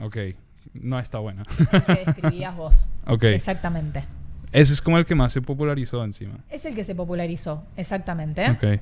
Ok, 0.00 0.16
no 0.74 0.98
está 0.98 1.18
buena. 1.18 1.42
Es 1.58 1.72
el 1.74 1.82
que 1.84 2.04
describías 2.06 2.56
vos. 2.56 2.88
Ok. 3.06 3.24
Exactamente. 3.24 4.04
Ese 4.52 4.72
es 4.72 4.80
como 4.80 4.98
el 4.98 5.04
que 5.04 5.14
más 5.14 5.32
se 5.32 5.42
popularizó 5.42 6.04
encima. 6.04 6.38
Es 6.48 6.64
el 6.64 6.74
que 6.74 6.84
se 6.84 6.94
popularizó. 6.94 7.64
Exactamente. 7.76 8.48
Ok. 8.50 8.80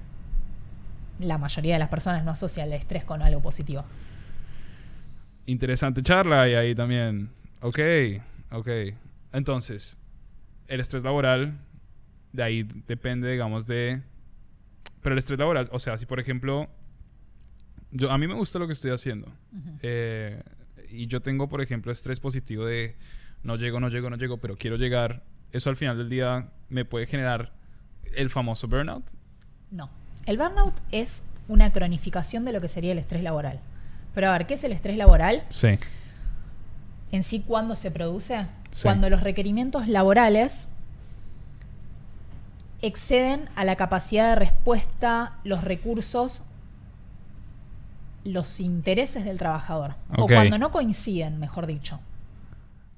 La 1.20 1.38
mayoría 1.38 1.74
de 1.74 1.78
las 1.78 1.88
personas 1.88 2.24
no 2.24 2.30
asocia 2.30 2.64
el 2.64 2.72
estrés 2.72 3.04
con 3.04 3.22
algo 3.22 3.40
positivo. 3.40 3.84
Interesante 5.46 6.02
charla 6.02 6.48
y 6.48 6.54
ahí 6.54 6.74
también. 6.74 7.30
Ok, 7.62 7.78
ok. 8.50 8.68
Entonces, 9.32 9.96
el 10.68 10.80
estrés 10.80 11.04
laboral, 11.04 11.58
de 12.32 12.42
ahí 12.42 12.68
depende, 12.86 13.30
digamos, 13.30 13.66
de 13.66 14.02
Pero 15.02 15.14
el 15.14 15.18
estrés 15.18 15.38
laboral, 15.38 15.68
o 15.72 15.78
sea, 15.78 15.98
si 15.98 16.06
por 16.06 16.20
ejemplo, 16.20 16.68
yo, 17.90 18.10
a 18.10 18.18
mí 18.18 18.26
me 18.26 18.34
gusta 18.34 18.58
lo 18.58 18.66
que 18.66 18.72
estoy 18.72 18.92
haciendo. 18.92 19.32
Eh, 19.82 20.42
y 20.90 21.06
yo 21.08 21.20
tengo, 21.20 21.48
por 21.48 21.60
ejemplo, 21.60 21.90
estrés 21.92 22.20
positivo 22.20 22.64
de 22.64 22.96
no 23.42 23.56
llego, 23.56 23.80
no 23.80 23.88
llego, 23.88 24.08
no 24.10 24.16
llego, 24.16 24.38
pero 24.38 24.56
quiero 24.56 24.76
llegar. 24.76 25.24
Eso 25.50 25.70
al 25.70 25.76
final 25.76 25.98
del 25.98 26.08
día 26.08 26.48
me 26.68 26.84
puede 26.84 27.06
generar 27.06 27.52
el 28.14 28.30
famoso 28.30 28.68
burnout. 28.68 29.10
No. 29.70 29.90
El 30.26 30.38
burnout 30.38 30.74
es 30.92 31.24
una 31.48 31.72
cronificación 31.72 32.44
de 32.44 32.52
lo 32.52 32.60
que 32.60 32.68
sería 32.68 32.92
el 32.92 32.98
estrés 32.98 33.22
laboral. 33.22 33.60
Pero 34.14 34.28
a 34.28 34.32
ver, 34.32 34.46
¿qué 34.46 34.54
es 34.54 34.64
el 34.64 34.72
estrés 34.72 34.96
laboral? 34.96 35.42
Sí. 35.48 35.78
En 37.10 37.24
sí, 37.24 37.40
¿cuándo 37.40 37.74
se 37.74 37.90
produce? 37.90 38.46
Sí. 38.70 38.82
Cuando 38.84 39.10
los 39.10 39.22
requerimientos 39.22 39.88
laborales 39.88 40.68
exceden 42.82 43.48
a 43.54 43.64
la 43.64 43.76
capacidad 43.76 44.30
de 44.30 44.36
respuesta, 44.36 45.38
los 45.44 45.64
recursos, 45.64 46.42
los 48.24 48.60
intereses 48.60 49.24
del 49.24 49.38
trabajador. 49.38 49.94
O 50.18 50.26
cuando 50.26 50.58
no 50.58 50.70
coinciden, 50.70 51.38
mejor 51.38 51.66
dicho. 51.66 52.00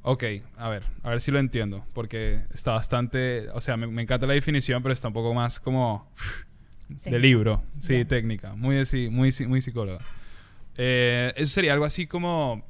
Ok, 0.02 0.24
a 0.58 0.68
ver, 0.68 0.84
a 1.02 1.10
ver 1.10 1.20
si 1.20 1.30
lo 1.30 1.38
entiendo, 1.38 1.86
porque 1.94 2.42
está 2.52 2.72
bastante, 2.72 3.48
o 3.50 3.60
sea, 3.62 3.78
me, 3.78 3.86
me 3.86 4.02
encanta 4.02 4.26
la 4.26 4.34
definición, 4.34 4.82
pero 4.82 4.92
está 4.92 5.08
un 5.08 5.14
poco 5.14 5.32
más 5.32 5.58
como 5.58 6.10
de 6.88 7.18
libro, 7.18 7.62
sí, 7.80 7.94
Bien. 7.94 8.08
técnica, 8.08 8.54
muy, 8.54 8.82
muy, 9.10 9.30
muy 9.46 9.62
psicóloga. 9.62 10.04
Eh, 10.76 11.32
eso 11.36 11.54
sería 11.54 11.72
algo 11.72 11.86
así 11.86 12.06
como, 12.06 12.64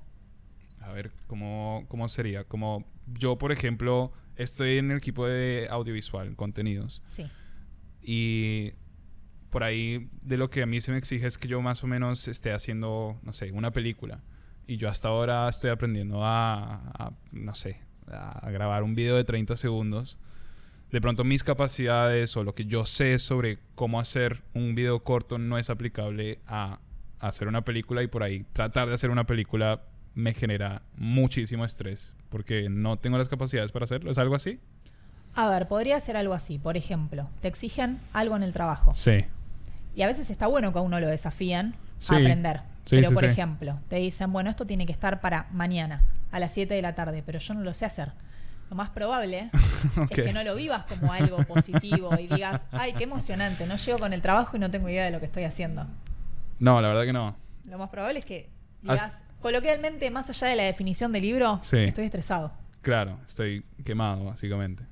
a 0.81 0.93
ver, 0.93 1.11
¿cómo, 1.27 1.85
¿cómo 1.89 2.09
sería? 2.09 2.45
Como 2.45 2.85
yo, 3.19 3.37
por 3.37 3.51
ejemplo, 3.51 4.13
estoy 4.37 4.79
en 4.79 4.91
el 4.91 4.99
equipo 4.99 5.27
de 5.27 5.67
audiovisual, 5.71 6.35
contenidos, 6.37 7.03
Sí. 7.09 7.25
y 8.03 8.73
por 9.51 9.63
ahí 9.63 10.09
de 10.23 10.37
lo 10.37 10.51
que 10.51 10.63
a 10.63 10.67
mí 10.67 10.81
se 10.81 10.91
me 10.91 10.99
exige 10.99 11.27
es 11.27 11.39
que 11.39 11.47
yo 11.49 11.61
más 11.63 11.85
o 11.85 11.87
menos 11.87 12.27
esté 12.29 12.53
haciendo, 12.53 13.19
no 13.23 13.33
sé, 13.33 13.53
una 13.53 13.71
película. 13.71 14.21
Y 14.67 14.79
yo 14.79 14.89
hasta 14.89 15.09
ahora 15.09 15.49
estoy 15.49 15.71
aprendiendo 15.71 16.25
a, 16.25 16.75
a, 16.99 17.13
no 17.31 17.55
sé, 17.55 17.81
a 18.09 18.51
grabar 18.51 18.83
un 18.83 18.95
video 18.95 19.17
de 19.17 19.25
30 19.25 19.57
segundos. 19.57 20.19
De 20.91 21.01
pronto 21.01 21.23
mis 21.23 21.45
capacidades 21.45 22.37
o 22.37 22.43
lo 22.45 22.55
que 22.55 22.65
yo 22.65 22.85
sé 22.85 23.19
sobre 23.19 23.59
cómo 23.75 24.01
hacer 24.01 24.43
un 24.55 24.75
video 24.75 25.05
corto 25.05 25.39
no 25.39 25.57
es 25.59 25.71
aplicable 25.71 26.41
a 26.47 26.81
hacer 27.21 27.47
una 27.49 27.63
película 27.65 28.03
y 28.03 28.07
por 28.09 28.23
ahí 28.23 28.45
tratar 28.53 28.89
de 28.89 28.95
hacer 28.95 29.11
una 29.11 29.25
película 29.25 29.83
me 30.15 30.33
genera 30.35 30.83
muchísimo 30.97 31.65
estrés 31.65 32.15
porque 32.29 32.69
no 32.69 32.97
tengo 32.99 33.19
las 33.19 33.29
capacidades 33.29 33.73
para 33.73 33.85
hacerlo. 33.85 34.11
¿Es 34.11 34.19
algo 34.19 34.35
así? 34.35 34.61
A 35.35 35.51
ver, 35.51 35.67
podría 35.69 35.99
ser 36.01 36.17
algo 36.17 36.35
así. 36.35 36.59
Por 36.59 36.77
ejemplo, 36.77 37.29
te 37.41 37.49
exigen 37.49 38.01
algo 38.13 38.37
en 38.37 38.43
el 38.43 38.53
trabajo. 38.53 38.93
Sí. 38.95 39.25
Y 39.97 40.03
a 40.03 40.07
veces 40.07 40.31
está 40.31 40.47
bueno 40.47 40.73
que 40.73 40.79
a 40.79 40.83
uno 40.83 41.01
lo 41.01 41.07
desafíen 41.09 41.75
Sí. 41.99 42.15
a 42.15 42.19
aprender. 42.19 42.61
Sí, 42.85 42.97
pero, 42.97 43.09
sí, 43.09 43.15
por 43.15 43.25
ejemplo, 43.25 43.81
te 43.89 43.97
dicen, 43.97 44.33
bueno, 44.33 44.51
esto 44.51 44.67
tiene 44.67 44.85
que 44.85 44.93
estar 44.93 45.21
para 45.21 45.47
mañana, 45.53 46.03
a 46.33 46.39
las 46.39 46.53
7 46.53 46.75
de 46.75 46.83
la 46.83 46.95
tarde, 46.95 47.23
pero 47.25 47.39
yo 47.39 47.55
no 47.55 47.63
lo 47.63 47.73
sé 47.73 47.87
hacer. 47.87 48.13
Lo 48.69 48.77
más 48.77 48.91
probable 48.91 49.51
es 50.11 50.17
que 50.25 50.33
no 50.33 50.43
lo 50.43 50.55
vivas 50.55 50.85
como 50.85 51.13
algo 51.13 51.39
positivo 51.45 52.11
y 52.19 52.27
digas, 52.27 52.67
ay, 52.73 52.93
qué 52.93 53.05
emocionante, 53.05 53.67
no 53.67 53.77
llego 53.77 53.99
con 53.99 54.13
el 54.13 54.21
trabajo 54.23 54.57
y 54.57 54.61
no 54.61 54.71
tengo 54.71 54.89
idea 54.89 55.05
de 55.05 55.11
lo 55.13 55.19
que 55.21 55.27
estoy 55.27 55.45
haciendo. 55.45 55.87
No, 56.59 56.81
la 56.81 56.89
verdad 56.89 57.05
que 57.05 57.13
no. 57.13 57.37
Lo 57.69 57.79
más 57.79 57.89
probable 57.89 58.19
es 58.19 58.25
que 58.25 58.51
Digas, 58.93 59.25
coloquialmente, 59.41 60.11
más 60.11 60.29
allá 60.31 60.49
de 60.49 60.57
la 60.57 60.63
definición 60.65 61.13
del 61.13 61.23
libro, 61.23 61.59
Sí. 61.63 61.79
estoy 61.79 62.05
estresado. 62.05 62.53
Claro, 62.83 63.19
estoy 63.27 63.65
quemado, 63.85 64.25
básicamente. 64.25 64.85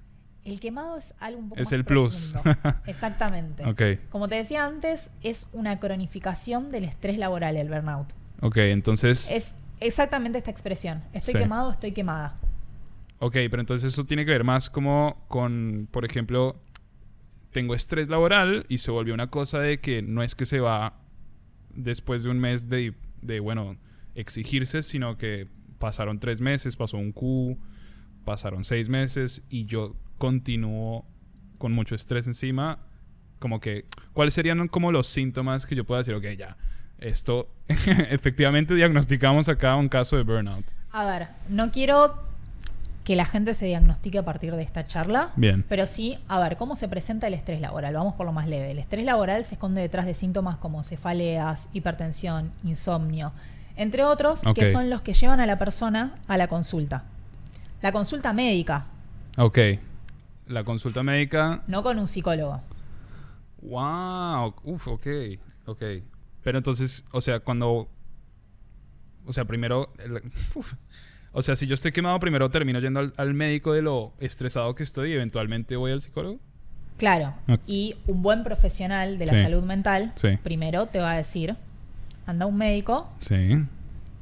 El 0.44 0.58
quemado 0.58 0.96
es 0.96 1.14
algo 1.20 1.38
un 1.40 1.48
poco 1.50 1.60
Es 1.60 1.66
más 1.68 1.72
el 1.72 1.84
plus. 1.84 2.34
Exactamente. 2.86 3.62
Como 4.10 4.28
te 4.28 4.34
decía 4.36 4.66
antes, 4.66 5.12
es 5.22 5.46
una 5.52 5.78
cronificación 5.78 6.70
del 6.70 6.84
estrés 6.84 7.18
laboral, 7.18 7.56
el 7.56 7.68
burnout. 7.68 8.08
Ok, 8.40 8.56
entonces... 8.56 9.30
Es 9.30 9.54
exactamente 9.78 10.38
esta 10.38 10.50
expresión. 10.50 11.02
Estoy 11.12 11.34
Sí. 11.34 11.38
quemado, 11.38 11.70
estoy 11.70 11.92
quemada. 11.92 12.36
Ok, 13.20 13.34
pero 13.50 13.60
entonces 13.60 13.92
eso 13.92 14.04
tiene 14.04 14.24
que 14.24 14.32
ver 14.32 14.42
más 14.42 14.68
como 14.68 15.22
con, 15.28 15.86
por 15.92 16.04
ejemplo, 16.04 16.56
tengo 17.52 17.74
estrés 17.76 18.08
laboral 18.08 18.66
y 18.68 18.78
se 18.78 18.90
volvió 18.90 19.14
una 19.14 19.28
cosa 19.28 19.60
de 19.60 19.78
que 19.80 20.02
no 20.02 20.22
es 20.24 20.34
que 20.34 20.44
se 20.44 20.58
va 20.58 20.94
después 21.74 22.24
de 22.24 22.30
un 22.30 22.40
mes 22.40 22.68
de, 22.68 22.94
de 23.22 23.40
bueno, 23.40 23.76
exigirse, 24.14 24.82
sino 24.82 25.16
que 25.16 25.48
pasaron 25.78 26.20
tres 26.20 26.40
meses, 26.40 26.76
pasó 26.76 26.98
un 26.98 27.12
Q, 27.12 27.58
pasaron 28.24 28.64
seis 28.64 28.88
meses 28.88 29.42
y 29.48 29.64
yo 29.64 29.96
continúo 30.18 31.06
con 31.58 31.72
mucho 31.72 31.94
estrés 31.94 32.26
encima. 32.26 32.78
Como 33.38 33.60
que, 33.60 33.86
¿cuáles 34.12 34.34
serían 34.34 34.68
como 34.68 34.92
los 34.92 35.06
síntomas 35.06 35.66
que 35.66 35.74
yo 35.74 35.84
pueda 35.84 35.98
decir, 35.98 36.14
ok, 36.14 36.26
ya, 36.38 36.56
esto, 36.98 37.48
efectivamente 37.68 38.74
diagnosticamos 38.74 39.48
acá 39.48 39.74
un 39.76 39.88
caso 39.88 40.16
de 40.16 40.22
burnout? 40.22 40.64
A 40.92 41.04
ver, 41.04 41.28
no 41.48 41.72
quiero 41.72 42.31
que 43.04 43.16
la 43.16 43.24
gente 43.24 43.52
se 43.54 43.66
diagnostique 43.66 44.18
a 44.18 44.24
partir 44.24 44.54
de 44.54 44.62
esta 44.62 44.84
charla. 44.84 45.32
Bien. 45.36 45.64
Pero 45.68 45.86
sí, 45.86 46.18
a 46.28 46.38
ver, 46.40 46.56
¿cómo 46.56 46.76
se 46.76 46.88
presenta 46.88 47.26
el 47.26 47.34
estrés 47.34 47.60
laboral? 47.60 47.94
Vamos 47.94 48.14
por 48.14 48.26
lo 48.26 48.32
más 48.32 48.46
leve. 48.48 48.70
El 48.70 48.78
estrés 48.78 49.04
laboral 49.04 49.44
se 49.44 49.54
esconde 49.56 49.80
detrás 49.80 50.06
de 50.06 50.14
síntomas 50.14 50.56
como 50.58 50.82
cefaleas, 50.84 51.68
hipertensión, 51.72 52.52
insomnio, 52.64 53.32
entre 53.76 54.04
otros, 54.04 54.42
que 54.54 54.70
son 54.70 54.88
los 54.90 55.00
que 55.02 55.14
llevan 55.14 55.40
a 55.40 55.46
la 55.46 55.58
persona 55.58 56.14
a 56.28 56.36
la 56.36 56.46
consulta. 56.46 57.04
La 57.80 57.90
consulta 57.92 58.32
médica, 58.32 58.86
Ok. 59.38 59.58
La 60.48 60.62
consulta 60.62 61.02
médica. 61.02 61.62
no 61.66 61.82
con 61.82 61.98
un 61.98 62.06
psicólogo. 62.06 62.60
Wow. 63.62 64.54
Uf, 64.64 64.88
ok. 64.88 65.06
Ok. 65.66 65.82
Pero 66.42 66.58
entonces, 66.58 67.04
o 67.12 67.20
sea, 67.20 67.40
cuando. 67.40 67.88
O 69.26 69.32
sea, 69.32 69.44
primero. 69.44 69.92
el- 69.98 70.22
uf. 70.54 70.74
O 71.32 71.40
sea, 71.42 71.56
si 71.56 71.66
yo 71.66 71.74
estoy 71.74 71.92
quemado, 71.92 72.18
primero 72.20 72.50
termino 72.50 72.78
yendo 72.78 73.00
al, 73.00 73.14
al 73.16 73.32
médico 73.34 73.72
de 73.72 73.82
lo 73.82 74.12
estresado 74.20 74.74
que 74.74 74.82
estoy 74.82 75.10
y 75.10 75.14
eventualmente 75.14 75.76
voy 75.76 75.92
al 75.92 76.02
psicólogo. 76.02 76.38
Claro. 76.98 77.34
Y 77.66 77.96
un 78.06 78.22
buen 78.22 78.44
profesional 78.44 79.18
de 79.18 79.26
la 79.26 79.34
Sí. 79.34 79.42
salud 79.42 79.64
mental, 79.64 80.12
Sí. 80.14 80.36
primero 80.42 80.86
te 80.86 80.98
va 81.00 81.12
a 81.12 81.16
decir, 81.16 81.56
anda 82.26 82.44
a 82.44 82.48
un 82.48 82.56
médico 82.56 83.08
Sí. 83.20 83.58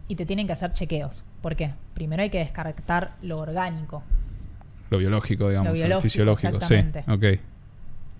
y 0.08 0.14
te 0.16 0.24
tienen 0.24 0.46
que 0.46 0.52
hacer 0.52 0.72
chequeos. 0.72 1.24
¿Por 1.42 1.56
qué? 1.56 1.72
Primero 1.94 2.22
hay 2.22 2.30
que 2.30 2.38
descartar 2.38 3.16
lo 3.22 3.38
orgánico. 3.38 4.02
Lo 4.88 4.98
biológico, 4.98 5.48
digamos. 5.48 5.68
Lo 5.68 5.74
biológico, 5.74 6.00
fisiológico. 6.02 6.56
exactamente. 6.56 7.02
Sí. 7.04 7.10
Ok. 7.10 7.40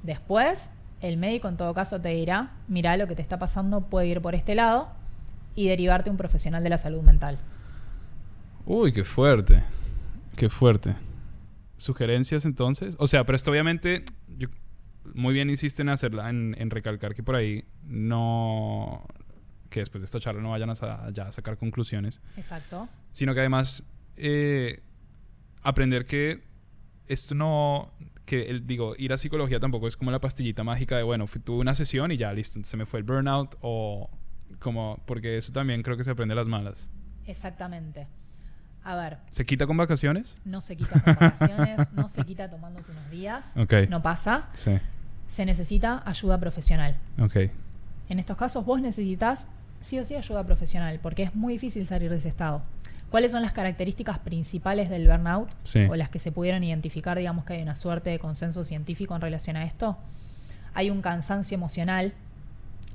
Después, 0.02 0.70
el 1.00 1.16
médico 1.16 1.48
en 1.48 1.56
todo 1.56 1.74
caso 1.74 2.00
te 2.00 2.10
dirá, 2.10 2.50
mira, 2.68 2.96
lo 2.96 3.06
que 3.06 3.14
te 3.14 3.22
está 3.22 3.38
pasando 3.38 3.82
puede 3.82 4.08
ir 4.08 4.20
por 4.20 4.34
este 4.34 4.54
lado 4.54 4.88
y 5.54 5.68
derivarte 5.68 6.10
a 6.10 6.12
un 6.12 6.16
profesional 6.16 6.62
de 6.62 6.70
la 6.70 6.78
salud 6.78 7.02
mental. 7.02 7.38
Uy, 8.72 8.92
qué 8.92 9.02
fuerte. 9.02 9.64
Qué 10.36 10.48
fuerte. 10.48 10.94
¿Sugerencias 11.76 12.44
entonces? 12.44 12.94
O 13.00 13.08
sea, 13.08 13.24
pero 13.24 13.34
esto 13.34 13.50
obviamente. 13.50 14.04
Yo, 14.38 14.46
muy 15.14 15.34
bien 15.34 15.50
hiciste 15.50 15.82
en 15.82 15.88
hacerla, 15.88 16.30
en, 16.30 16.54
en 16.56 16.70
recalcar 16.70 17.14
que 17.14 17.24
por 17.24 17.34
ahí 17.34 17.64
no. 17.82 19.04
Que 19.70 19.80
después 19.80 20.02
de 20.02 20.04
esta 20.04 20.20
charla 20.20 20.40
no 20.40 20.50
vayan 20.50 20.70
a, 20.70 21.10
ya 21.10 21.24
a 21.28 21.32
sacar 21.32 21.56
conclusiones. 21.58 22.20
Exacto. 22.36 22.88
Sino 23.10 23.34
que 23.34 23.40
además. 23.40 23.82
eh, 24.16 24.80
aprender 25.62 26.06
que 26.06 26.44
esto 27.08 27.34
no. 27.34 27.92
Que 28.24 28.42
el, 28.50 28.68
digo, 28.68 28.94
ir 28.96 29.12
a 29.12 29.16
psicología 29.16 29.58
tampoco 29.58 29.88
es 29.88 29.96
como 29.96 30.12
la 30.12 30.20
pastillita 30.20 30.62
mágica 30.62 30.96
de, 30.96 31.02
bueno, 31.02 31.26
fui- 31.26 31.40
tuve 31.40 31.58
una 31.60 31.74
sesión 31.74 32.12
y 32.12 32.16
ya, 32.16 32.32
listo, 32.32 32.60
se 32.62 32.76
me 32.76 32.86
fue 32.86 33.00
el 33.00 33.04
burnout 33.04 33.56
o. 33.62 34.08
Como. 34.60 35.02
Porque 35.06 35.36
eso 35.38 35.50
también 35.52 35.82
creo 35.82 35.96
que 35.96 36.04
se 36.04 36.12
aprende 36.12 36.34
a 36.34 36.36
las 36.36 36.46
malas. 36.46 36.88
Exactamente. 37.26 38.06
A 38.82 38.96
ver, 38.96 39.18
¿Se 39.30 39.44
quita 39.44 39.66
con 39.66 39.76
vacaciones? 39.76 40.34
no 40.44 40.60
se 40.60 40.76
quita 40.76 41.00
con 41.00 41.14
vacaciones, 41.14 41.92
no 41.92 42.08
se 42.08 42.24
quita 42.24 42.48
tomándote 42.48 42.90
unos 42.90 43.10
días, 43.10 43.54
no 43.88 44.02
pasa. 44.02 44.48
Sí. 44.54 44.78
Se 45.26 45.44
necesita 45.44 46.02
ayuda 46.06 46.38
profesional. 46.38 46.96
Ok. 47.20 47.36
En 48.08 48.18
estos 48.18 48.36
casos 48.36 48.64
vos 48.64 48.80
necesitas 48.80 49.48
sí 49.80 49.98
o 49.98 50.04
sí 50.04 50.14
ayuda 50.16 50.44
profesional, 50.44 50.98
porque 51.02 51.22
es 51.24 51.34
muy 51.34 51.54
difícil 51.54 51.86
salir 51.86 52.10
de 52.10 52.16
ese 52.16 52.28
estado. 52.28 52.62
¿Cuáles 53.10 53.32
son 53.32 53.42
las 53.42 53.52
características 53.52 54.18
principales 54.20 54.88
del 54.88 55.06
burnout? 55.06 55.50
Sí. 55.62 55.80
O 55.90 55.96
las 55.96 56.10
que 56.10 56.18
se 56.18 56.32
pudieron 56.32 56.62
identificar, 56.62 57.18
digamos 57.18 57.44
que 57.44 57.54
hay 57.54 57.62
una 57.62 57.74
suerte 57.74 58.10
de 58.10 58.18
consenso 58.18 58.62
científico 58.64 59.14
en 59.14 59.20
relación 59.20 59.56
a 59.56 59.64
esto. 59.64 59.98
Hay 60.74 60.90
un 60.90 61.02
cansancio 61.02 61.56
emocional. 61.56 62.12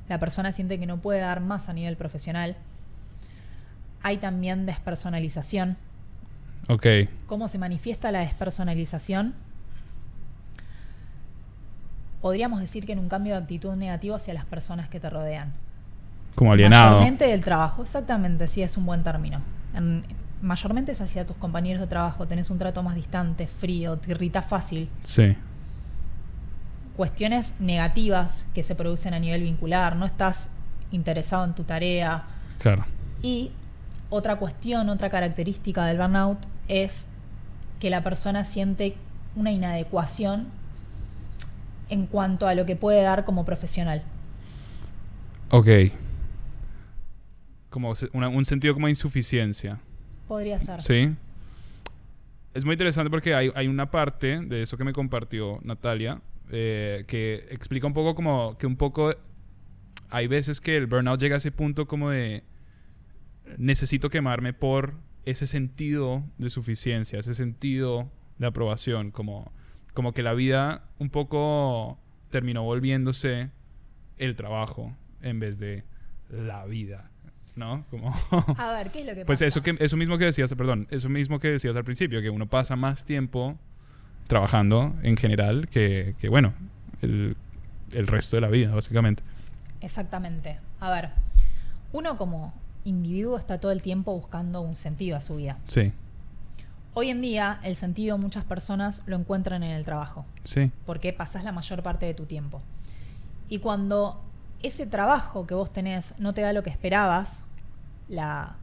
La 0.08 0.20
persona 0.20 0.51
siente 0.51 0.80
que 0.80 0.86
no 0.86 1.01
puede 1.01 1.20
dar 1.20 1.42
más 1.42 1.68
a 1.68 1.74
nivel 1.74 1.98
profesional. 1.98 2.56
Hay 4.06 4.18
también 4.18 4.68
despersonalización. 4.68 5.78
Ok. 6.70 6.86
¿Cómo 7.26 7.48
se 7.48 7.58
manifiesta 7.58 8.12
la 8.12 8.20
despersonalización? 8.20 9.34
Podríamos 12.22 12.60
decir 12.60 12.86
que 12.86 12.92
en 12.94 13.00
un 13.00 13.10
cambio 13.10 13.34
de 13.34 13.42
actitud 13.42 13.74
negativo 13.76 14.16
hacia 14.16 14.36
las 14.36 14.46
personas 14.46 14.90
que 14.90 15.00
te 15.00 15.10
rodean. 15.10 15.54
Como 16.36 16.52
alienado. 16.54 16.92
Mayormente 16.98 17.26
del 17.26 17.44
trabajo, 17.44 17.82
exactamente, 17.82 18.48
sí 18.48 18.62
es 18.62 18.78
un 18.78 18.86
buen 18.86 19.02
término. 19.02 19.42
En- 19.74 20.04
mayormente 20.42 20.92
es 20.92 21.02
hacia 21.02 21.26
tus 21.26 21.38
compañeros 21.38 21.82
de 21.82 21.88
trabajo, 21.88 22.28
tenés 22.28 22.52
un 22.52 22.60
trato 22.60 22.84
más 22.84 22.94
distante, 22.94 23.48
frío, 23.48 23.98
te 23.98 24.12
irrita 24.12 24.42
fácil. 24.44 24.88
Sí. 25.04 25.36
cuestiones 26.96 27.60
negativas 27.60 28.48
que 28.54 28.62
se 28.64 28.74
producen 28.76 29.14
a 29.16 29.20
nivel 29.20 29.42
vincular, 29.42 29.96
no 29.98 30.06
estás 30.06 30.52
interesado 30.92 31.44
en 31.44 31.54
tu 31.54 31.64
tarea. 31.66 32.24
Claro. 32.60 32.86
Y 33.22 33.52
otra 34.10 34.38
cuestión, 34.38 34.90
otra 34.90 35.10
característica 35.10 35.86
del 35.86 35.98
burnout 35.98 36.40
es 36.68 37.08
que 37.80 37.90
la 37.90 38.04
persona 38.04 38.46
siente 38.46 38.96
una 39.36 39.52
inadecuación 39.52 40.48
en 41.90 42.08
cuanto 42.08 42.48
a 42.48 42.56
lo 42.56 42.66
que 42.66 42.76
puede 42.76 43.02
dar 43.02 43.26
como 43.26 43.46
profesional. 43.46 44.04
Ok. 45.50 45.68
Como 47.70 47.94
una- 48.14 48.30
un 48.30 48.46
sentido 48.46 48.74
como 48.74 48.88
de 48.88 48.92
insuficiencia. 48.92 49.80
Podría 50.28 50.60
ser. 50.60 50.82
Sí. 50.82 51.14
Es 52.54 52.64
muy 52.64 52.74
interesante 52.74 53.10
porque 53.10 53.36
hay, 53.36 53.52
hay 53.54 53.68
una 53.68 53.92
parte 53.92 54.40
de 54.40 54.64
eso 54.64 54.78
que 54.78 54.84
me 54.86 54.94
compartió 54.94 55.60
Natalia 55.64 56.22
eh, 56.52 57.04
que 57.08 57.46
explica 57.50 57.86
un 57.86 57.94
poco 57.94 58.16
como 58.16 58.58
que 58.58 58.66
un 58.66 58.78
poco 58.78 59.14
hay 60.10 60.28
veces 60.28 60.62
que 60.62 60.78
el 60.78 60.86
burnout 60.88 61.20
llega 61.20 61.36
a 61.36 61.38
ese 61.38 61.52
punto 61.52 61.86
como 61.88 62.12
de 62.12 62.44
necesito 63.58 64.10
quemarme 64.10 64.54
por 64.54 64.96
ese 65.25 65.48
sentido 65.48 66.24
de 66.38 66.50
suficiencia, 66.50 67.20
ese 67.20 67.34
sentido 67.34 68.12
de 68.38 68.48
aprobación, 68.48 69.12
como, 69.12 69.52
como 69.94 70.14
que 70.14 70.24
la 70.24 70.34
vida 70.34 70.84
un 71.00 71.10
poco 71.10 72.00
terminó 72.30 72.64
volviéndose 72.64 73.50
el 74.18 74.36
trabajo 74.36 74.96
en 75.22 75.40
vez 75.40 75.60
de 75.60 75.84
la 76.30 76.66
vida, 76.66 77.10
¿no? 77.56 77.86
Como 77.90 78.14
A 78.58 78.72
ver, 78.74 78.92
¿qué 78.92 79.02
es 79.02 79.06
lo 79.06 79.16
que 79.16 79.25
pues 79.25 79.40
pasa? 79.40 79.48
eso 79.48 79.64
que 79.64 79.75
eso 79.80 79.98
mismo 79.98 80.18
que 80.18 80.25
decías, 80.25 80.54
perdón, 80.56 80.88
eso 80.92 81.10
mismo 81.10 81.40
que 81.40 81.50
decías 81.50 81.75
al 81.75 81.84
principio, 81.84 82.22
que 82.22 82.30
uno 82.30 82.48
pasa 82.48 82.75
más 82.75 83.06
tiempo 83.06 83.58
trabajando 84.28 84.96
en 85.04 85.18
general 85.18 85.68
que, 85.68 86.16
que 86.20 86.30
bueno, 86.30 86.54
el, 87.02 87.38
el 87.94 88.08
resto 88.08 88.38
de 88.38 88.42
la 88.42 88.50
vida, 88.50 88.74
básicamente. 88.74 89.24
Exactamente. 89.82 90.60
A 90.80 90.92
ver, 90.92 91.12
uno 91.92 92.18
como 92.18 92.54
individuo 92.86 93.38
está 93.38 93.60
todo 93.60 93.72
el 93.72 93.82
tiempo 93.82 94.13
buscando 94.13 94.62
un 94.62 94.75
sentido 94.75 95.18
a 95.18 95.22
su 95.22 95.36
vida. 95.36 95.58
Sí, 95.68 95.92
Hoy 96.98 97.10
en 97.10 97.20
día 97.20 97.60
el 97.63 97.75
sentido 97.75 98.18
muchas 98.18 98.46
personas 98.46 99.01
lo 99.06 99.18
encuentran 99.18 99.63
en 99.63 99.72
el 99.72 99.84
trabajo, 99.84 100.25
sí, 100.46 100.72
porque 100.86 101.12
pasas 101.12 101.44
la 101.44 101.51
mayor 101.51 101.84
parte 101.84 102.06
de 102.06 102.13
tu 102.13 102.25
tiempo. 102.25 102.62
Y 103.50 103.60
cuando 103.60 104.24
ese 104.63 104.88
trabajo 104.88 105.46
que 105.46 105.54
vos 105.54 105.74
tenés 105.74 106.18
no 106.20 106.34
te 106.34 106.39
da 106.39 106.54
lo 106.54 106.63
que 106.63 106.70
esperabas, 106.70 107.44
la 108.08 108.56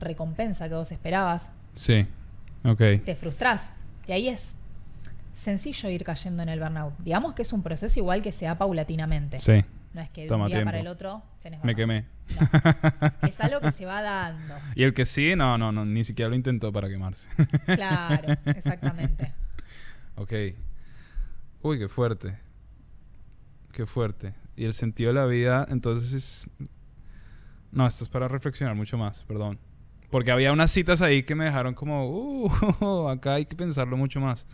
recompensa 0.00 0.68
que 0.68 0.74
vos 0.74 0.90
esperabas, 0.90 1.50
sí. 1.76 2.08
Ok, 2.64 2.82
te 3.04 3.14
frustrás. 3.14 3.72
Y 4.08 4.12
ahí 4.12 4.28
es 4.28 4.56
sencillo 5.32 5.88
ir 5.90 6.02
cayendo 6.02 6.42
en 6.42 6.48
el 6.48 6.58
burnout. 6.58 6.94
Digamos 6.98 7.34
que 7.34 7.42
es 7.42 7.52
un 7.52 7.62
proceso 7.62 8.00
igual 8.00 8.20
que 8.20 8.32
se 8.32 8.46
da 8.46 8.58
paulatinamente. 8.58 9.38
sí, 9.38 9.64
No 9.92 10.00
es 10.00 10.10
que 10.10 10.22
de 10.22 10.28
Toma 10.28 10.44
un 10.44 10.48
día 10.48 10.58
tiempo. 10.58 10.68
para 10.68 10.80
el 10.80 10.86
otro 10.86 11.22
tenés 11.42 11.64
me 11.64 11.74
quemé. 11.74 12.06
No. 12.38 13.28
Es 13.28 13.40
algo 13.40 13.60
que 13.60 13.72
se 13.72 13.86
va 13.86 14.02
dando. 14.02 14.54
Y 14.76 14.84
el 14.84 14.94
que 14.94 15.04
sí, 15.04 15.34
no, 15.34 15.58
no, 15.58 15.72
no, 15.72 15.84
ni 15.84 16.04
siquiera 16.04 16.28
lo 16.28 16.36
intentó 16.36 16.72
para 16.72 16.88
quemarse. 16.88 17.28
Claro, 17.66 18.36
exactamente. 18.44 19.32
ok. 20.16 20.32
Uy, 21.62 21.78
qué 21.78 21.88
fuerte. 21.88 22.38
Qué 23.72 23.86
fuerte. 23.86 24.34
Y 24.56 24.64
el 24.64 24.74
sentido 24.74 25.12
de 25.12 25.14
la 25.14 25.26
vida, 25.26 25.66
entonces 25.68 26.12
es... 26.12 26.46
No, 27.72 27.86
esto 27.86 28.04
es 28.04 28.10
para 28.10 28.28
reflexionar 28.28 28.74
mucho 28.74 28.96
más, 28.98 29.24
perdón. 29.24 29.58
Porque 30.10 30.32
había 30.32 30.52
unas 30.52 30.72
citas 30.72 31.02
ahí 31.02 31.22
que 31.22 31.34
me 31.34 31.44
dejaron 31.44 31.74
como, 31.74 32.08
uh, 32.08 33.08
acá 33.08 33.34
hay 33.34 33.46
que 33.46 33.56
pensarlo 33.56 33.96
mucho 33.96 34.20
más. 34.20 34.46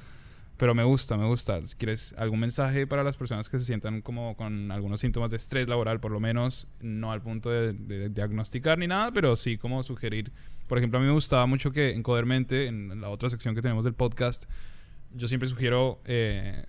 Pero 0.56 0.74
me 0.74 0.84
gusta, 0.84 1.16
me 1.18 1.26
gusta. 1.26 1.62
Si 1.62 1.76
quieres 1.76 2.14
algún 2.16 2.40
mensaje 2.40 2.86
para 2.86 3.02
las 3.04 3.16
personas 3.16 3.50
que 3.50 3.58
se 3.58 3.66
sientan 3.66 4.00
como 4.00 4.36
con 4.36 4.70
algunos 4.72 5.00
síntomas 5.00 5.30
de 5.30 5.36
estrés 5.36 5.68
laboral, 5.68 6.00
por 6.00 6.10
lo 6.12 6.18
menos, 6.20 6.66
no 6.80 7.12
al 7.12 7.20
punto 7.20 7.50
de, 7.50 7.74
de 7.74 8.08
diagnosticar 8.08 8.78
ni 8.78 8.86
nada, 8.86 9.12
pero 9.12 9.36
sí 9.36 9.58
como 9.58 9.82
sugerir. 9.82 10.32
Por 10.66 10.78
ejemplo, 10.78 10.98
a 10.98 11.02
mí 11.02 11.06
me 11.06 11.12
gustaba 11.12 11.46
mucho 11.46 11.72
que 11.72 11.92
en 11.92 12.02
Codermente, 12.02 12.66
en 12.68 13.00
la 13.00 13.10
otra 13.10 13.28
sección 13.28 13.54
que 13.54 13.60
tenemos 13.62 13.84
del 13.84 13.92
podcast, 13.94 14.46
yo 15.14 15.28
siempre 15.28 15.48
sugiero 15.48 16.00
eh, 16.06 16.64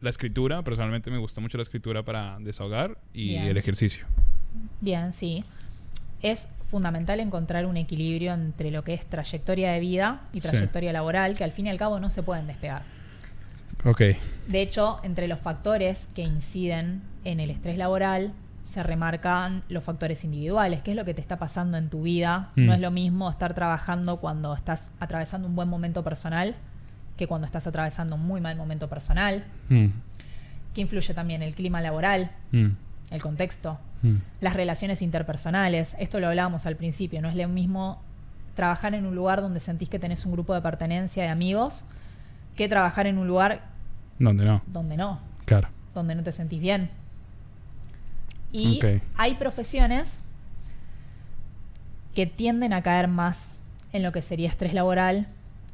la 0.00 0.08
escritura. 0.10 0.62
Personalmente 0.62 1.10
me 1.10 1.18
gusta 1.18 1.40
mucho 1.42 1.58
la 1.58 1.62
escritura 1.62 2.02
para 2.02 2.38
desahogar 2.40 2.96
y 3.12 3.28
Bien. 3.30 3.44
el 3.44 3.56
ejercicio. 3.58 4.06
Bien, 4.80 5.12
sí. 5.12 5.44
Es 6.22 6.48
fundamental 6.66 7.20
encontrar 7.20 7.66
un 7.66 7.76
equilibrio 7.76 8.32
entre 8.32 8.70
lo 8.70 8.82
que 8.82 8.94
es 8.94 9.04
trayectoria 9.06 9.70
de 9.72 9.80
vida 9.80 10.22
y 10.32 10.40
Sí. 10.40 10.48
trayectoria 10.48 10.92
laboral, 10.92 11.36
que 11.36 11.44
al 11.44 11.52
fin 11.52 11.66
y 11.66 11.70
al 11.70 11.78
cabo 11.78 12.00
no 12.00 12.10
se 12.10 12.22
pueden 12.22 12.46
despegar. 12.46 12.82
De 14.46 14.60
hecho, 14.60 15.00
entre 15.02 15.28
los 15.28 15.40
factores 15.40 16.08
que 16.14 16.22
inciden 16.22 17.02
en 17.24 17.40
el 17.40 17.50
estrés 17.50 17.78
laboral 17.78 18.32
se 18.62 18.82
remarcan 18.82 19.62
los 19.70 19.82
factores 19.82 20.24
individuales, 20.24 20.82
qué 20.82 20.90
es 20.90 20.96
lo 20.96 21.06
que 21.06 21.14
te 21.14 21.22
está 21.22 21.38
pasando 21.38 21.78
en 21.78 21.88
tu 21.88 22.02
vida. 22.02 22.50
Mm. 22.54 22.66
No 22.66 22.74
es 22.74 22.80
lo 22.80 22.90
mismo 22.90 23.30
estar 23.30 23.54
trabajando 23.54 24.18
cuando 24.18 24.54
estás 24.54 24.90
atravesando 25.00 25.48
un 25.48 25.56
buen 25.56 25.68
momento 25.68 26.04
personal 26.04 26.54
que 27.16 27.26
cuando 27.26 27.46
estás 27.46 27.66
atravesando 27.66 28.16
un 28.16 28.26
muy 28.26 28.40
mal 28.40 28.56
momento 28.56 28.88
personal. 28.88 29.44
Mm, 29.70 29.86
Que 30.74 30.82
influye 30.82 31.14
también 31.14 31.42
el 31.42 31.54
clima 31.54 31.80
laboral, 31.80 32.30
mm, 32.52 32.68
el 33.10 33.22
contexto, 33.22 33.78
mm. 34.02 34.16
las 34.42 34.54
relaciones 34.54 35.00
interpersonales. 35.02 35.96
Esto 35.98 36.20
lo 36.20 36.28
hablábamos 36.28 36.66
al 36.66 36.76
principio, 36.76 37.22
no 37.22 37.28
es 37.28 37.36
lo 37.36 37.48
mismo 37.48 38.02
trabajar 38.54 38.94
en 38.94 39.06
un 39.06 39.14
lugar 39.14 39.40
donde 39.40 39.60
sentís 39.60 39.88
que 39.88 39.98
tenés 39.98 40.26
un 40.26 40.32
grupo 40.32 40.54
de 40.54 40.60
pertenencia 40.60 41.22
de 41.22 41.28
amigos 41.30 41.84
que 42.58 42.68
trabajar 42.68 43.06
en 43.06 43.16
un 43.18 43.26
lugar 43.26 43.62
¿Dónde 44.18 44.44
no? 44.44 44.62
donde 44.66 44.96
no, 44.96 45.20
Claro. 45.46 45.68
donde 45.94 46.14
no 46.14 46.22
te 46.22 46.32
sentís 46.32 46.60
bien. 46.60 46.90
Y 48.52 48.80
hay 49.16 49.34
profesiones 49.36 50.20
que 52.14 52.26
tienden 52.26 52.72
a 52.72 52.82
caer 52.82 53.08
más 53.08 53.54
en 53.92 54.02
lo 54.02 54.10
que 54.12 54.22
sería 54.22 54.48
estrés 54.48 54.74
laboral 54.74 55.28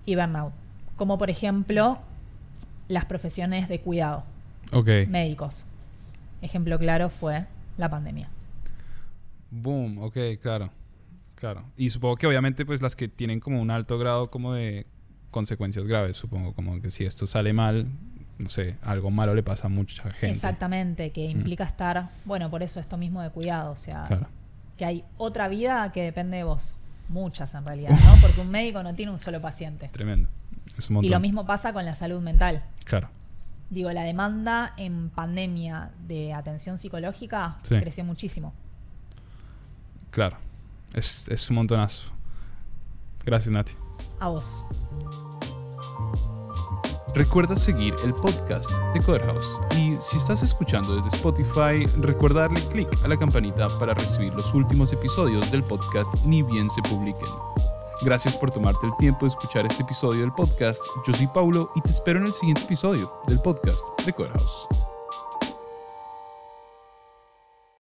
y 0.05 0.15
burnout, 0.17 0.53
como 0.97 1.17
por 1.19 1.31
ejemplo 1.31 1.99
las 2.89 3.07
profesiones 3.07 3.69
de 3.69 3.81
cuidado, 3.81 4.25
Ok. 4.73 4.89
médicos. 5.09 5.65
Ejemplo 6.43 6.79
claro 6.79 7.09
fue 7.09 7.47
la 7.79 7.89
pandemia. 7.89 8.29
Boom, 9.51 9.99
ok, 9.99 10.17
claro. 10.43 10.71
Claro. 11.37 11.65
Y 11.77 11.91
supongo 11.91 12.17
que 12.17 12.27
obviamente 12.27 12.67
pues 12.67 12.83
las 12.83 12.95
que 12.97 13.09
tienen 13.09 13.41
como 13.41 13.61
un 13.63 13.71
alto 13.71 13.99
grado 13.99 14.31
como 14.31 14.53
de 14.53 14.87
consecuencias 15.35 15.85
graves, 15.87 16.17
supongo, 16.17 16.53
como 16.55 16.81
que 16.81 16.91
si 16.93 17.05
esto 17.05 17.27
sale 17.27 17.53
mal, 17.53 17.89
no 18.39 18.49
sé, 18.49 18.77
algo 18.83 19.11
malo 19.11 19.35
le 19.35 19.43
pasa 19.43 19.67
a 19.67 19.71
mucha 19.71 20.05
gente. 20.13 20.31
Exactamente, 20.31 21.11
que 21.11 21.25
implica 21.25 21.65
estar, 21.65 22.09
bueno, 22.25 22.49
por 22.51 22.63
eso 22.63 22.79
esto 22.79 22.97
mismo 22.97 23.21
de 23.21 23.31
cuidado, 23.31 23.73
o 23.73 23.77
sea, 23.77 24.05
Claro. 24.05 24.29
que 24.79 24.85
hay 24.85 25.05
otra 25.19 25.49
vida 25.49 25.91
que 25.93 26.03
depende 26.03 26.37
de 26.39 26.45
vos. 26.45 26.75
Muchas 27.09 27.55
en 27.55 27.65
realidad, 27.67 27.91
¿no? 27.91 28.15
Porque 28.23 28.41
un 28.41 28.49
médico 28.51 28.83
no 28.83 28.95
tiene 28.95 29.11
un 29.13 29.19
solo 29.19 29.41
paciente. 29.41 29.89
Tremendo. 29.89 30.29
Es 30.79 30.89
un 30.89 30.95
montón. 30.95 31.09
Y 31.11 31.13
lo 31.13 31.21
mismo 31.21 31.45
pasa 31.45 31.73
con 31.75 31.85
la 31.85 31.95
salud 31.95 32.23
mental. 32.23 32.63
Claro. 32.85 33.11
Digo, 33.71 33.93
la 33.93 34.03
demanda 34.05 34.73
en 34.79 35.11
pandemia 35.11 35.91
de 36.07 36.33
atención 36.33 36.79
psicológica 36.79 37.59
Sí. 37.63 37.75
creció 37.79 38.05
muchísimo. 38.05 38.55
Claro. 40.11 40.39
Es, 40.95 41.29
es 41.29 41.51
un 41.51 41.57
montonazo. 41.57 42.13
Gracias, 43.27 43.53
Nati. 43.53 43.73
A 44.21 44.29
vos. 44.29 44.65
Recuerda 47.15 47.55
seguir 47.55 47.95
el 48.05 48.13
podcast 48.13 48.73
de 48.93 49.01
Coderhouse. 49.01 49.61
Y 49.79 49.95
si 50.01 50.19
estás 50.19 50.43
escuchando 50.43 50.97
desde 50.97 51.11
Spotify, 51.11 51.87
recuerda 51.99 52.41
darle 52.41 52.61
clic 52.73 52.89
a 53.05 53.09
la 53.09 53.17
campanita 53.17 53.69
para 53.79 53.95
recibir 53.95 54.35
los 54.35 54.53
últimos 54.53 54.93
episodios 54.93 55.51
del 55.53 55.63
podcast 55.63 56.13
ni 56.27 56.43
bien 56.43 56.69
se 56.69 56.83
publiquen. 56.83 57.29
Gracias 58.03 58.37
por 58.37 58.51
tomarte 58.51 58.87
el 58.87 58.97
tiempo 58.97 59.27
de 59.27 59.29
escuchar 59.29 59.65
este 59.65 59.85
episodio 59.85 60.23
del 60.23 60.33
podcast. 60.33 60.83
Yo 61.07 61.13
soy 61.13 61.29
Paulo 61.29 61.71
y 61.77 61.81
te 61.83 61.91
espero 61.91 62.19
en 62.19 62.27
el 62.27 62.33
siguiente 62.33 62.63
episodio 62.63 63.13
del 63.29 63.41
podcast 63.41 63.87
de 64.05 64.13
Coderhouse. 64.13 64.67